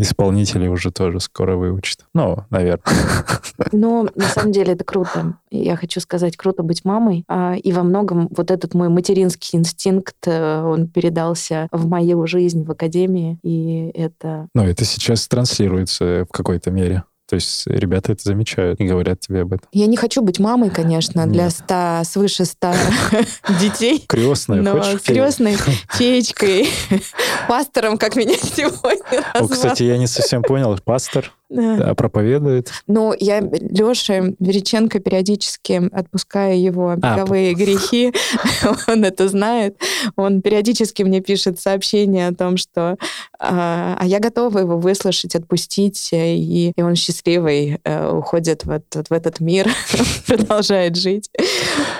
[0.00, 2.00] исполнителей уже тоже скоро выучит.
[2.14, 2.84] Ну, наверное.
[3.72, 5.34] Но на самом деле это круто.
[5.50, 7.24] Я хочу сказать, круто быть мамой.
[7.28, 12.64] А, и во многом вот этот мой материнский инстинкт, э, он передался в мою жизнь
[12.64, 14.48] в академии, и это...
[14.54, 17.02] Ну, это сейчас транслируется в какой-то мере.
[17.28, 19.68] То есть ребята это замечают и говорят тебе об этом.
[19.72, 22.74] Я не хочу быть мамой, конечно, для ста, свыше ста
[23.60, 24.04] детей.
[24.06, 25.02] Крестной, но хочешь?
[25.02, 25.56] крестной,
[25.92, 26.68] феечкой,
[27.48, 29.48] пастором, как меня сегодня назвал.
[29.48, 30.78] Кстати, я не совсем понял.
[30.84, 31.32] Пастор?
[31.48, 32.72] Да, проповедует.
[32.86, 38.12] Ну, я Леше Вериченко периодически отпускаю его а, беговые а, грехи,
[38.88, 39.76] он это знает.
[40.16, 42.96] Он периодически мне пишет сообщение о том, что
[43.38, 49.08] а, а я готова его выслушать, отпустить, и, и он счастливый э, уходит в этот,
[49.08, 49.68] в этот мир,
[50.26, 51.30] продолжает жить.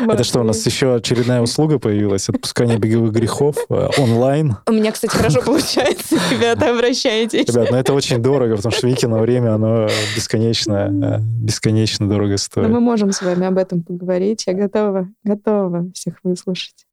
[0.01, 2.29] Это что, у нас еще очередная услуга появилась?
[2.29, 4.57] Отпускание беговых грехов э, онлайн?
[4.67, 7.49] У меня, кстати, хорошо получается, ребята, обращайтесь.
[7.49, 12.09] Ребят, ну это очень дорого, потому что Вики на время время, оно бесконечно, э, бесконечно
[12.09, 12.67] дорого стоит.
[12.67, 14.45] Но мы можем с вами об этом поговорить.
[14.47, 16.87] Я готова, готова всех выслушать.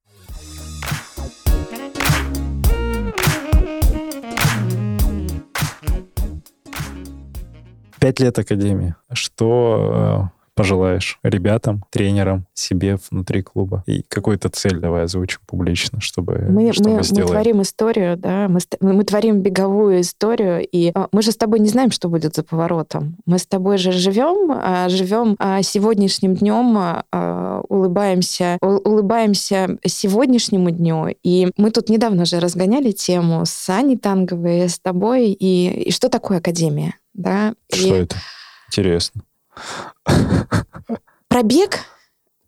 [7.99, 8.95] Пять лет Академии.
[9.13, 13.83] Что э, пожелаешь ребятам, тренерам, себе внутри клуба?
[13.85, 17.27] И какую-то цель давай озвучим публично, чтобы мы, что мы, мы, сделаем.
[17.27, 21.59] мы творим историю, да, мы, мы творим беговую историю, и а, мы же с тобой
[21.59, 23.17] не знаем, что будет за поворотом.
[23.25, 27.03] Мы с тобой же живем, а, живем а, сегодняшним днем,
[27.69, 31.07] улыбаемся, улыбаемся сегодняшнему дню.
[31.23, 36.09] И мы тут недавно же разгоняли тему с Аней Танговой, с тобой, и, и что
[36.09, 36.95] такое Академия?
[37.13, 37.53] Да?
[37.71, 37.99] Что и...
[37.99, 38.15] это?
[38.67, 39.21] Интересно.
[41.27, 41.79] Пробег,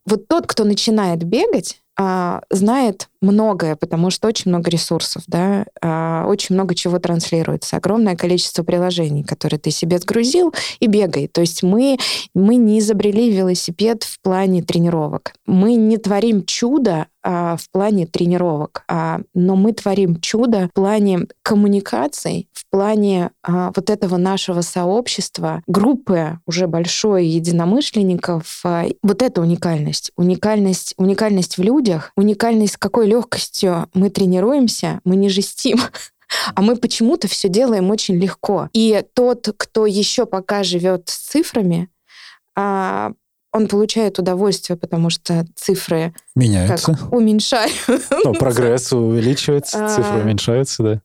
[0.05, 6.25] вот тот, кто начинает бегать, а, знает многое, потому что очень много ресурсов, да, а,
[6.27, 11.27] очень много чего транслируется, огромное количество приложений, которые ты себе сгрузил и бегай.
[11.27, 11.97] То есть мы,
[12.33, 15.33] мы не изобрели велосипед в плане тренировок.
[15.45, 21.21] Мы не творим чудо а, в плане тренировок, а, но мы творим чудо в плане
[21.41, 28.61] коммуникаций, в плане а, вот этого нашего сообщества, группы уже большой единомышленников.
[29.01, 30.11] Вот это уникальность.
[30.15, 35.80] Уникальность, уникальность в людях, уникальность, с какой легкостью мы тренируемся, мы не жестим.
[36.55, 38.69] А мы почему-то все делаем очень легко.
[38.73, 41.88] И тот, кто еще пока живет с цифрами,
[43.55, 47.99] он получает удовольствие, потому что цифры меняются, как, уменьшаются.
[48.23, 51.01] Но прогресс увеличивается, цифры а, уменьшаются, да.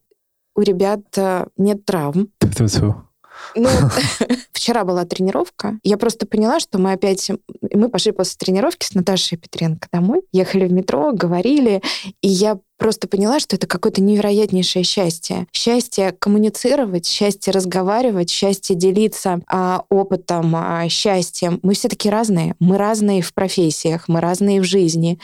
[0.55, 2.29] У ребят э, нет травм.
[3.55, 3.69] Ну,
[4.51, 5.79] вчера была тренировка.
[5.83, 7.31] Я просто поняла, что мы опять...
[7.73, 11.81] Мы пошли после тренировки с Наташей Петренко домой, ехали в метро, говорили,
[12.21, 15.45] и я просто поняла, что это какое-то невероятнейшее счастье.
[15.53, 21.59] Счастье коммуницировать, счастье разговаривать, счастье делиться а, опытом, а, счастьем.
[21.61, 22.55] Мы все таки разные.
[22.59, 25.19] Мы разные в профессиях, мы разные в жизни.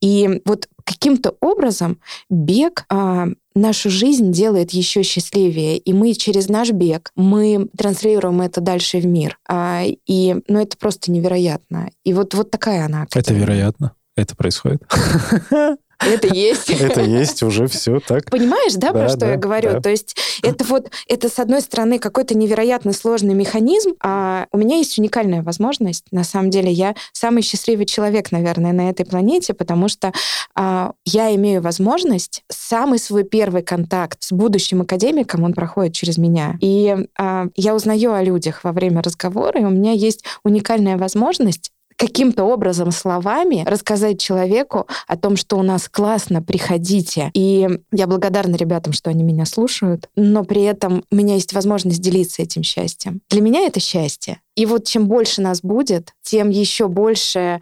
[0.00, 6.72] И вот каким-то образом бег а, нашу жизнь делает еще счастливее, и мы через наш
[6.72, 11.90] бег мы транслируем это дальше в мир, а, и ну это просто невероятно.
[12.02, 13.06] И вот вот такая она.
[13.14, 13.92] Это вероятно.
[14.16, 14.82] Это происходит.
[16.00, 16.70] Это есть.
[16.70, 18.30] Это есть уже все так.
[18.30, 19.80] Понимаешь, да, про что я говорю?
[19.80, 24.76] То есть это вот, это с одной стороны какой-то невероятно сложный механизм, а у меня
[24.76, 26.04] есть уникальная возможность.
[26.10, 30.12] На самом деле я самый счастливый человек, наверное, на этой планете, потому что
[30.54, 36.56] а, я имею возможность самый свой первый контакт с будущим академиком, он проходит через меня.
[36.60, 41.72] И а, я узнаю о людях во время разговора, и у меня есть уникальная возможность
[41.96, 47.30] каким-то образом словами рассказать человеку о том, что у нас классно, приходите.
[47.34, 52.00] И я благодарна ребятам, что они меня слушают, но при этом у меня есть возможность
[52.00, 53.20] делиться этим счастьем.
[53.30, 54.40] Для меня это счастье.
[54.54, 57.60] И вот чем больше нас будет, тем еще больше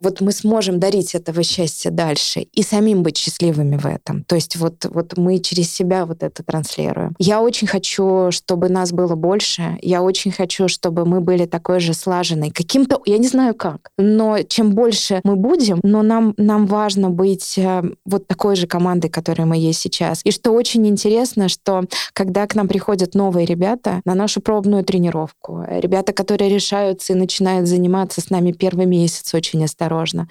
[0.00, 4.24] вот мы сможем дарить этого счастья дальше и самим быть счастливыми в этом.
[4.24, 7.14] То есть вот, вот мы через себя вот это транслируем.
[7.18, 9.78] Я очень хочу, чтобы нас было больше.
[9.80, 12.50] Я очень хочу, чтобы мы были такой же слаженной.
[12.50, 17.56] Каким-то, я не знаю как, но чем больше мы будем, но нам, нам важно быть
[17.56, 20.20] э, вот такой же командой, которой мы есть сейчас.
[20.24, 25.64] И что очень интересно, что когда к нам приходят новые ребята на нашу пробную тренировку,
[25.68, 30.28] ребята, которые решаются и начинают заниматься с нами первый месяц очень осторожно, осторожно.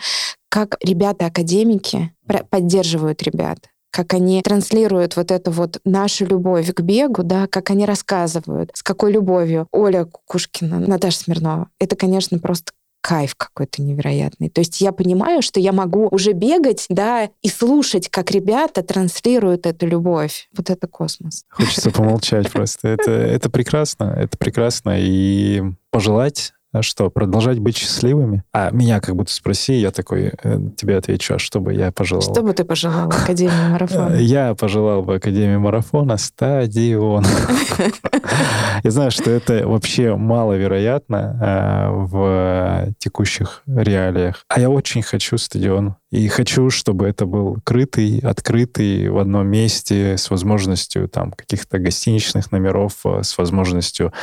[0.50, 2.12] Как ребята-академики
[2.50, 3.60] поддерживают ребят,
[3.92, 8.84] как они транслируют вот эту вот нашу любовь к бегу, да, как они рассказывают, с
[8.84, 11.70] какой любовью Оля Кукушкина, Наташа Смирнова.
[11.80, 14.50] Это, конечно, просто кайф какой-то невероятный.
[14.50, 19.68] То есть я понимаю, что я могу уже бегать, да, и слушать, как ребята транслируют
[19.68, 20.50] эту любовь.
[20.58, 21.44] Вот это космос.
[21.50, 22.88] Хочется помолчать просто.
[22.88, 24.96] Это, это прекрасно, это прекрасно.
[24.98, 28.44] И пожелать а что, продолжать быть счастливыми?
[28.52, 32.22] А меня как будто спроси, я такой э, тебе отвечу, а что бы я пожелал?
[32.22, 34.16] Что бы ты пожелал Академии Марафона?
[34.16, 37.24] Я пожелал бы Академии Марафона стадион.
[38.84, 44.44] Я знаю, что это вообще маловероятно э, в текущих реалиях.
[44.50, 45.96] А я очень хочу стадион.
[46.16, 52.54] И хочу, чтобы это был крытый, открытый в одном месте с возможностью там каких-то гостиничных
[52.54, 54.14] номеров, э, с возможностью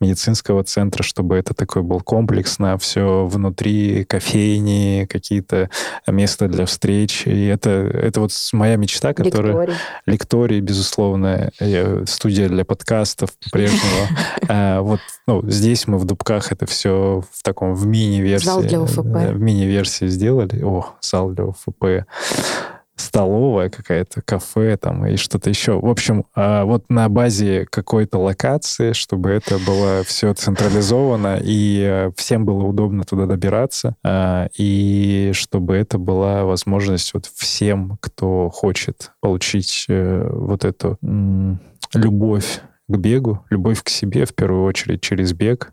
[0.00, 5.68] медицинского центра, чтобы это такой был комплексно, все внутри, кофейни, какие-то
[6.06, 7.26] места для встреч.
[7.26, 9.52] И это, это вот моя мечта, которая...
[9.52, 9.74] Лекторий.
[10.06, 11.50] Лекторий, безусловно.
[12.06, 13.82] Студия для подкастов по-прежнему.
[14.48, 18.44] А, вот ну, здесь мы в Дубках это все в таком, в мини-версии.
[18.44, 18.98] Зал для УФП.
[18.98, 20.62] В мини-версии сделали.
[20.62, 22.06] О, зал для УФП
[22.96, 25.78] столовая какая-то, кафе там и что-то еще.
[25.78, 32.10] В общем, а, вот на базе какой-то локации, чтобы это было все централизовано и э,
[32.16, 39.12] всем было удобно туда добираться, а, и чтобы это была возможность вот всем, кто хочет
[39.20, 40.98] получить э, вот эту
[41.94, 45.72] любовь к бегу, любовь к себе в первую очередь через бег,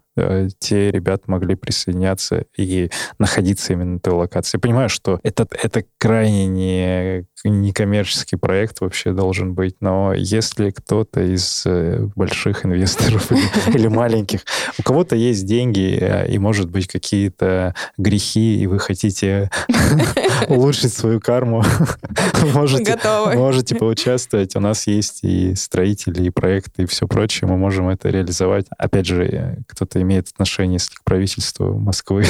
[0.59, 4.57] те ребята могли присоединяться и находиться именно на той локации.
[4.57, 10.71] Я понимаю, что это, это крайне не, не коммерческий проект вообще должен быть, но если
[10.71, 14.41] кто-то из э, больших инвесторов или, или маленьких,
[14.77, 19.49] у кого-то есть деньги э, и, может быть, какие-то грехи, и вы хотите
[20.47, 21.63] улучшить свою карму,
[22.53, 22.97] можете,
[23.35, 24.55] можете поучаствовать.
[24.55, 27.49] У нас есть и строители, и проекты, и все прочее.
[27.49, 28.65] Мы можем это реализовать.
[28.77, 32.25] Опять же, кто-то имеет отношение если к правительству Москвы.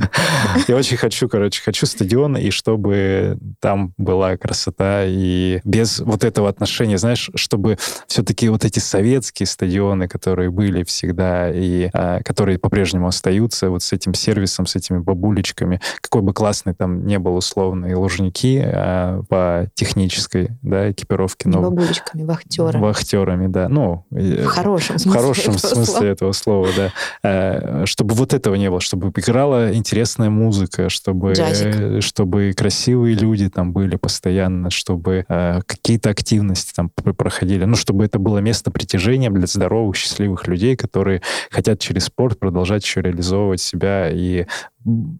[0.68, 6.48] Я очень хочу, короче, хочу стадион, и чтобы там была красота, и без вот этого
[6.48, 13.06] отношения, знаешь, чтобы все-таки вот эти советские стадионы, которые были всегда, и а, которые по-прежнему
[13.06, 17.86] остаются, вот с этим сервисом, с этими бабулечками, какой бы классный там не был условно,
[17.86, 21.48] и Лужники а, по технической да, экипировке.
[21.48, 21.62] Но...
[21.62, 22.82] бабулечками, вахтерами.
[22.82, 23.68] Вахтерами, да.
[23.68, 26.04] Ну, в хорошем смысле, в хорошем этого смысле слова.
[26.04, 26.89] этого слова, да.
[27.22, 32.02] А, чтобы вот этого не было, чтобы играла интересная музыка, чтобы, Джазик.
[32.02, 38.18] чтобы красивые люди там были постоянно, чтобы а, какие-то активности там проходили, ну, чтобы это
[38.18, 44.10] было место притяжения для здоровых, счастливых людей, которые хотят через спорт продолжать еще реализовывать себя
[44.10, 44.46] и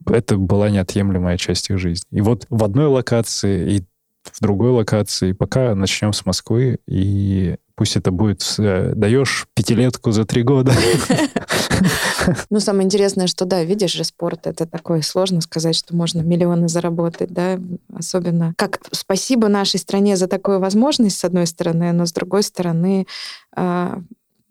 [0.06, 2.06] это была неотъемлемая часть их жизни.
[2.10, 3.84] И вот в одной локации и
[4.22, 5.32] в другой локации.
[5.32, 8.44] Пока начнем с Москвы, и пусть это будет...
[8.58, 10.70] Э, даешь пятилетку за три года.
[12.50, 16.68] Ну, самое интересное, что, да, видишь же, спорт— это такое сложно сказать, что можно миллионы
[16.68, 17.58] заработать, да,
[17.96, 18.52] особенно...
[18.58, 23.06] Как спасибо нашей стране за такую возможность, с одной стороны, но с другой стороны,
[23.56, 24.02] а,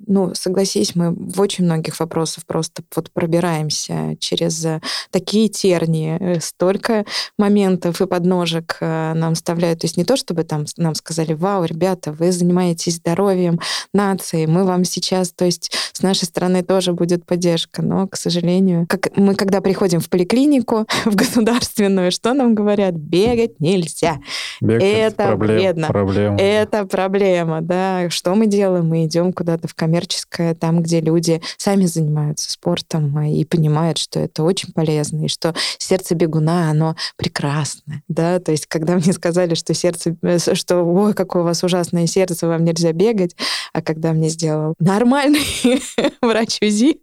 [0.08, 4.82] ну, согласись, мы в очень многих вопросах просто вот пробираемся через э,
[5.12, 7.06] такие тернии, э, столько
[7.38, 9.82] моментов и подножек э, нам вставляют.
[9.82, 13.60] То есть не то, чтобы там нам сказали, вау, ребята, вы занимаетесь здоровьем
[13.94, 18.88] нации, мы вам сейчас, то есть с нашей стороны тоже будет поддержка, но, к сожалению,
[18.88, 22.96] как мы когда приходим в поликлинику, в государственную, что нам говорят?
[22.96, 24.20] Бегать нельзя.
[24.62, 25.88] Бегать это проблем, вредно.
[25.88, 26.38] Проблема.
[26.40, 28.10] Это проблема, да.
[28.10, 28.88] Что мы делаем?
[28.88, 33.98] Мы идем куда-то в коммерцию коммерческое, там, где люди сами занимаются спортом а, и понимают,
[33.98, 39.14] что это очень полезно, и что сердце бегуна, оно прекрасное, да, то есть когда мне
[39.14, 43.36] сказали, что сердце, э, что, ой, какое у вас ужасное сердце, вам нельзя бегать,
[43.74, 45.42] а когда мне сделал нормальный
[46.22, 47.00] врач УЗИ,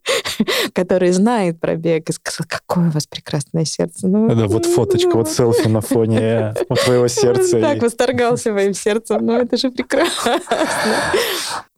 [0.72, 4.06] который знает про бег, и сказал, какое у вас прекрасное сердце.
[4.06, 7.60] Ну, да, вот фоточка, вот селфи на фоне э, твоего сердца.
[7.60, 10.40] Так восторгался моим сердцем, ну это же прекрасно.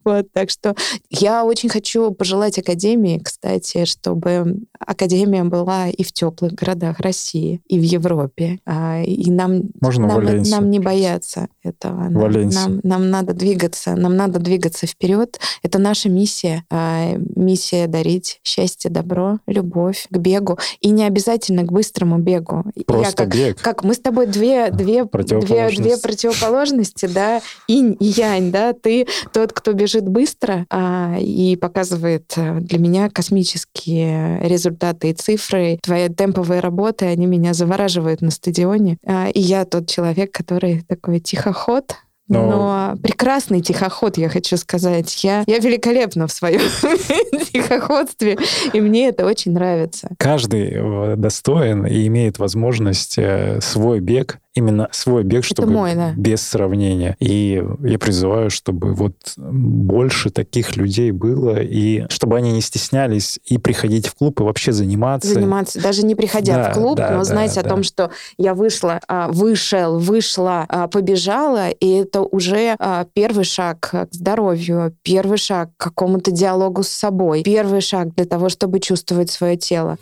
[0.08, 0.74] Вот, так что
[1.10, 7.78] я очень хочу пожелать Академии, кстати, чтобы Академия была и в теплых городах России, и
[7.78, 8.58] в Европе.
[8.64, 12.08] А, и нам, Можно нам, нам не бояться этого.
[12.08, 15.38] Нам, нам, нам надо двигаться, нам надо двигаться вперед.
[15.62, 16.64] Это наша миссия.
[16.70, 20.58] А, миссия дарить счастье, добро, любовь к бегу.
[20.80, 22.64] И не обязательно к быстрому бегу.
[22.86, 23.60] Просто я как, бег.
[23.60, 28.72] Как мы с тобой две, две, две, две противоположности, да, инь и янь, да.
[28.72, 35.78] Ты тот, кто бежит быстро а, и показывает э, для меня космические результаты и цифры.
[35.82, 38.98] Твои темповые работы, они меня завораживают на стадионе.
[39.06, 41.94] А, и я тот человек, который такой тихоход,
[42.28, 42.50] но...
[42.50, 45.24] Но прекрасный тихоход, я хочу сказать.
[45.24, 46.60] Я, я великолепна в своем
[47.52, 48.38] тихоходстве,
[48.72, 50.10] и мне это очень нравится.
[50.18, 56.12] Каждый э, достоин и имеет возможность э, свой бег именно свой бег, чтобы мой, да.
[56.16, 57.16] без сравнения.
[57.18, 63.58] И я призываю, чтобы вот больше таких людей было, и чтобы они не стеснялись и
[63.58, 65.32] приходить в клуб, и вообще заниматься.
[65.32, 68.10] Заниматься, даже не приходя да, в клуб, да, но да, знать да, о том, что
[68.36, 74.94] я вышла, а, вышел, вышла, а, побежала, и это уже а, первый шаг к здоровью,
[75.02, 79.98] первый шаг к какому-то диалогу с собой, первый шаг для того, чтобы чувствовать свое тело.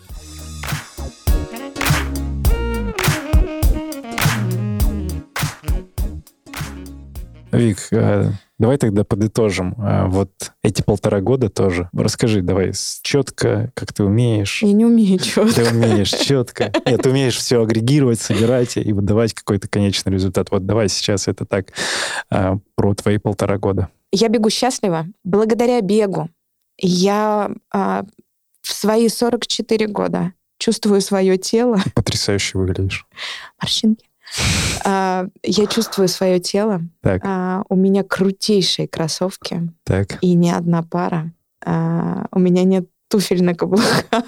[7.57, 9.75] Вик, э, давай тогда подытожим.
[9.79, 11.89] Э, вот эти полтора года тоже.
[11.93, 14.63] Расскажи, давай, четко, как ты умеешь.
[14.63, 15.55] Я не умею четко.
[15.55, 16.73] Ты умеешь четко.
[16.87, 20.51] Нет, ты умеешь все агрегировать, собирать и выдавать какой-то конечный результат.
[20.51, 21.73] Вот давай сейчас это так
[22.31, 23.89] э, про твои полтора года.
[24.13, 25.07] Я бегу счастливо.
[25.25, 26.29] Благодаря бегу
[26.79, 28.05] я а,
[28.63, 31.79] в свои 44 года чувствую свое тело.
[31.95, 33.07] Потрясающе выглядишь.
[33.61, 34.06] Морщинки.
[34.85, 36.81] А, я чувствую свое тело.
[37.01, 37.23] Так.
[37.25, 39.69] А, у меня крутейшие кроссовки.
[39.85, 40.19] Так.
[40.21, 41.33] И не одна пара.
[41.65, 44.25] А, у меня нет туфель на каблуках.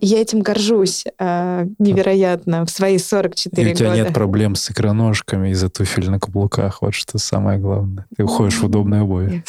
[0.00, 3.70] Я этим горжусь невероятно в свои 44 года.
[3.70, 4.02] И у тебя года.
[4.02, 6.82] нет проблем с икроножками из-за туфель на каблуках.
[6.82, 8.06] Вот что самое главное.
[8.16, 9.44] Ты уходишь в удобные обуви.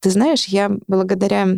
[0.00, 1.48] Ты знаешь, я благодаря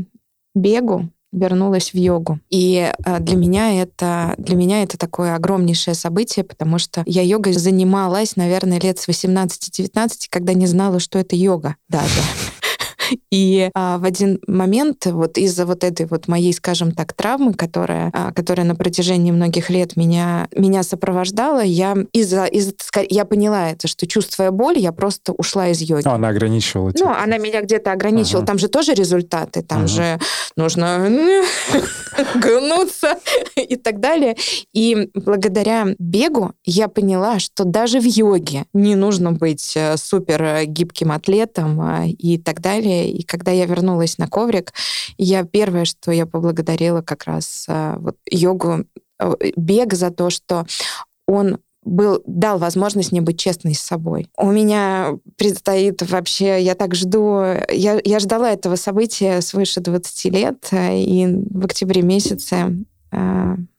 [0.55, 2.41] бегу вернулась в йогу.
[2.51, 7.53] И а, для меня это для меня это такое огромнейшее событие, потому что я йогой
[7.53, 12.21] занималась, наверное, лет с 18-19, когда не знала, что это йога даже.
[13.31, 18.11] И а, в один момент вот из-за вот этой вот моей, скажем так, травмы, которая,
[18.13, 22.73] а, которая на протяжении многих лет меня, меня сопровождала, я из-за, из
[23.09, 26.03] я поняла это, что чувствуя боль, я просто ушла из йоги.
[26.05, 27.07] Ну, она ограничивала тебя.
[27.07, 28.43] Ну, она меня где-то ограничивала.
[28.43, 28.47] Ага.
[28.47, 29.89] Там же тоже результаты, там ага.
[29.89, 30.19] же
[30.57, 31.09] нужно
[32.35, 33.19] гнуться
[33.57, 34.37] и так далее.
[34.73, 41.13] И благодаря бегу я поняла, что даже в йоге не нужно быть э, супер гибким
[41.13, 43.00] атлетом а, и так далее.
[43.09, 44.73] И когда я вернулась на коврик,
[45.19, 48.85] я первое, что я поблагодарила как раз а, вот йогу,
[49.19, 50.67] э, бег за то, что
[51.27, 54.29] он был, дал возможность мне быть честной с собой.
[54.37, 57.41] У меня предстоит вообще, я так жду,
[57.71, 62.85] я, я ждала этого события свыше 20 лет, э, и в октябре месяце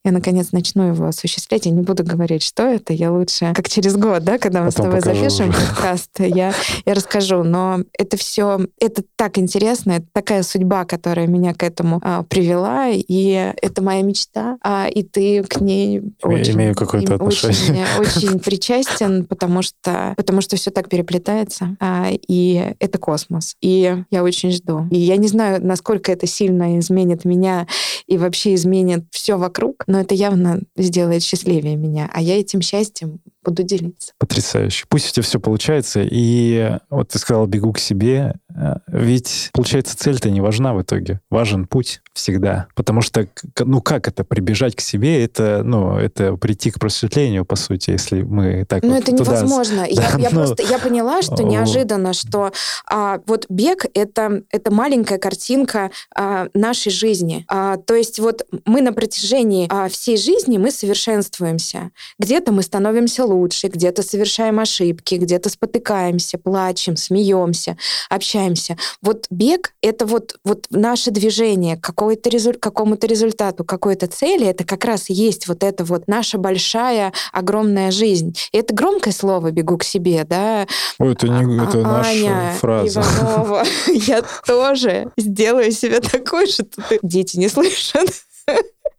[0.04, 1.66] я наконец начну его осуществлять.
[1.66, 2.92] Я не буду говорить, что это.
[2.94, 5.60] Я лучше, как через год, да, когда мы Потом с тобой запишем уже.
[5.60, 6.54] подкаст, я,
[6.86, 7.44] я расскажу.
[7.44, 12.88] Но это все, это так интересно, это такая судьба, которая меня к этому а, привела,
[12.90, 17.86] и это моя мечта, а, и ты к ней очень, имею какое-то отношение.
[18.00, 23.56] Очень, очень причастен, потому что, потому что все так переплетается, а, и это космос.
[23.62, 24.88] И я очень жду.
[24.90, 27.68] И я не знаю, насколько это сильно изменит меня
[28.08, 33.20] и вообще изменит все вокруг, но это явно сделает счастливее меня, а я этим счастьем
[33.44, 34.14] буду делиться.
[34.18, 34.86] Потрясающе.
[34.88, 36.02] Пусть у тебя все получается.
[36.04, 38.36] И вот ты сказал, бегу к себе.
[38.56, 41.20] Э, ведь, получается, цель-то не важна в итоге.
[41.30, 42.68] Важен путь всегда.
[42.76, 43.28] Потому что,
[43.60, 48.22] ну как это, прибежать к себе, это, ну, это прийти к просветлению, по сути, если
[48.22, 49.32] мы так Ну вот это туда...
[49.32, 49.78] невозможно.
[49.78, 50.46] Да, я, я но...
[50.46, 52.52] просто, я поняла, что неожиданно, что
[52.86, 57.46] а, вот бег— это, это маленькая картинка а, нашей жизни.
[57.48, 61.92] А, то есть вот мы на протяжении а, всей жизни мы совершенствуемся.
[62.20, 67.78] Где-то мы становимся лучше, где-то совершаем ошибки, где-то спотыкаемся, плачем, смеемся,
[68.10, 68.78] общаемся.
[69.02, 72.54] Вот бег— это вот, вот наше движение к какому-то резу...
[72.60, 74.48] какому-то результату, какой-то цели.
[74.48, 78.36] Это как раз есть вот это вот наша большая, огромная жизнь.
[78.52, 80.66] И это громкое слово «бегу к себе», да?
[81.00, 83.02] Ой, это, не, а, это наша фраза.
[83.02, 86.66] Иванова, я тоже сделаю себе такой, что
[87.04, 88.10] дети не слышат.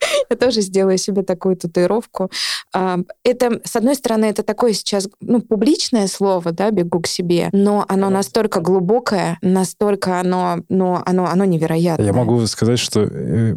[0.30, 2.30] Я тоже сделаю себе такую татуировку.
[2.74, 7.48] А, это, с одной стороны, это такое сейчас ну, публичное слово, да, бегу к себе,
[7.53, 12.07] но оно настолько глубокое, настолько оно, ну, оно, оно невероятное.
[12.07, 13.57] Я могу сказать, что э,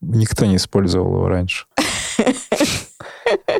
[0.00, 1.66] никто не использовал его раньше.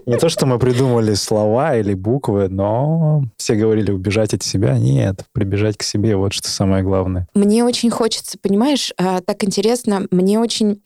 [0.06, 4.78] Не то, что мы придумали слова или буквы, но все говорили убежать от себя.
[4.78, 7.26] Нет, прибежать к себе, вот что самое главное.
[7.34, 10.82] Мне очень хочется, понимаешь, а, так интересно, мне очень,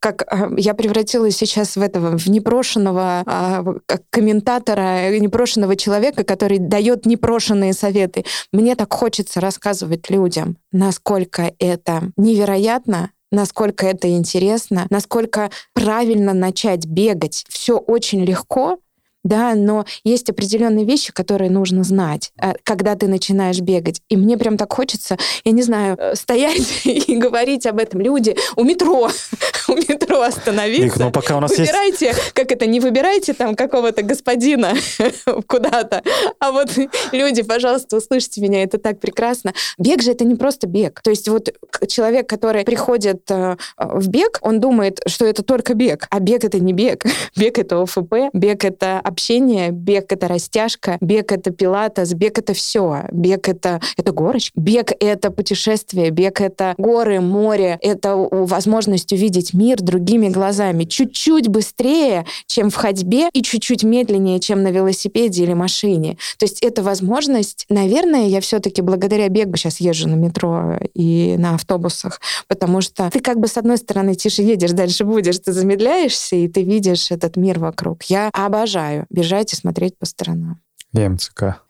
[0.00, 3.64] как а, я превратилась сейчас в этого, в непрошенного а,
[4.10, 8.24] комментатора, непрошенного человека, который дает непрошенные советы.
[8.52, 17.44] Мне так хочется рассказывать людям, насколько это невероятно, насколько это интересно, насколько правильно начать бегать.
[17.48, 18.78] Все очень легко,
[19.26, 24.00] да, но есть определенные вещи, которые нужно знать, э, когда ты начинаешь бегать.
[24.08, 28.00] И мне прям так хочется, я не знаю, э, стоять и говорить об этом.
[28.00, 29.10] Люди у метро,
[29.68, 30.84] у метро остановиться.
[30.84, 32.32] Вик, но пока у нас выбирайте, есть...
[32.32, 34.74] как это, не выбирайте там какого-то господина
[35.46, 36.02] куда-то,
[36.38, 36.70] а вот
[37.12, 39.54] люди, пожалуйста, услышьте меня, это так прекрасно.
[39.78, 41.00] Бег же это не просто бег.
[41.02, 41.52] То есть вот
[41.88, 46.60] человек, который приходит э, в бег, он думает, что это только бег, а бег это
[46.60, 47.04] не бег.
[47.36, 53.04] Бег это ОФП, бег это общение, бег— это растяжка, бег— это пилатес, бег— это все.
[53.10, 59.78] Бег— это, это горочь, бег— это путешествие, бег— это горы, море, это возможность увидеть мир
[59.80, 60.84] другими глазами.
[60.84, 66.18] Чуть-чуть быстрее, чем в ходьбе, и чуть-чуть медленнее, чем на велосипеде или машине.
[66.36, 71.54] То есть это возможность, наверное, я все-таки благодаря бегу сейчас езжу на метро и на
[71.54, 76.36] автобусах, потому что ты как бы с одной стороны тише едешь, дальше будешь, ты замедляешься,
[76.36, 78.02] и ты видишь этот мир вокруг.
[78.04, 80.60] Я обожаю бежать и смотреть по сторонам.
[80.92, 81.10] Я.
[81.10, 81.62] МЦК.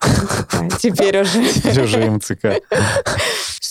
[0.78, 1.52] Теперь уже.
[1.52, 2.62] Теперь уже МЦК.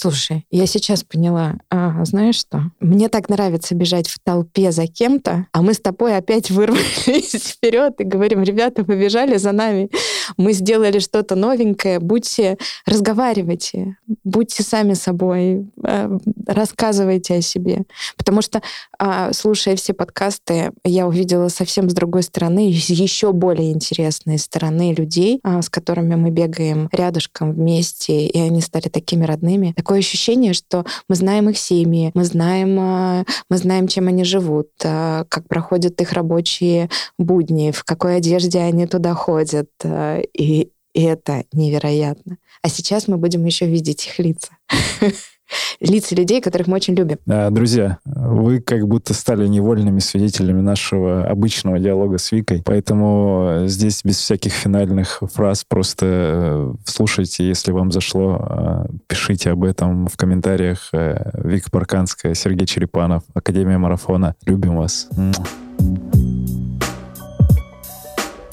[0.05, 2.65] Слушай, я сейчас поняла, а, знаешь что?
[2.79, 7.95] Мне так нравится бежать в толпе за кем-то, а мы с тобой опять вырвались вперед
[7.97, 9.89] и говорим, ребята, побежали за нами,
[10.37, 17.85] мы сделали что-то новенькое, будьте, разговаривайте, будьте сами собой, а, рассказывайте о себе.
[18.15, 18.61] Потому что,
[18.99, 25.39] а, слушая все подкасты, я увидела совсем с другой стороны, еще более интересные стороны людей,
[25.41, 29.73] а, с которыми мы бегаем рядышком вместе, и они стали такими родными.
[29.75, 34.69] Такое ощущение, что мы знаем их семьи, мы знаем, э, мы знаем, чем они живут,
[34.83, 39.69] э, как проходят их рабочие будни, в какой одежде они туда ходят.
[39.83, 42.37] Э, и И это невероятно.
[42.61, 44.57] А сейчас мы будем еще видеть их лица.
[45.79, 47.17] лица людей, которых мы очень любим.
[47.27, 53.67] Э, друзья, вы как будто стали невольными свидетелями нашего обычного диалога с Викой, поэтому э,
[53.67, 60.17] здесь без всяких финальных фраз просто э, слушайте, если вам зашло, пишите об этом в
[60.17, 60.89] комментариях.
[60.91, 64.35] Вика Парканская, Сергей Черепанов, Академия Марафона.
[64.45, 65.07] Любим вас.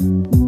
[0.02, 0.41] Thank you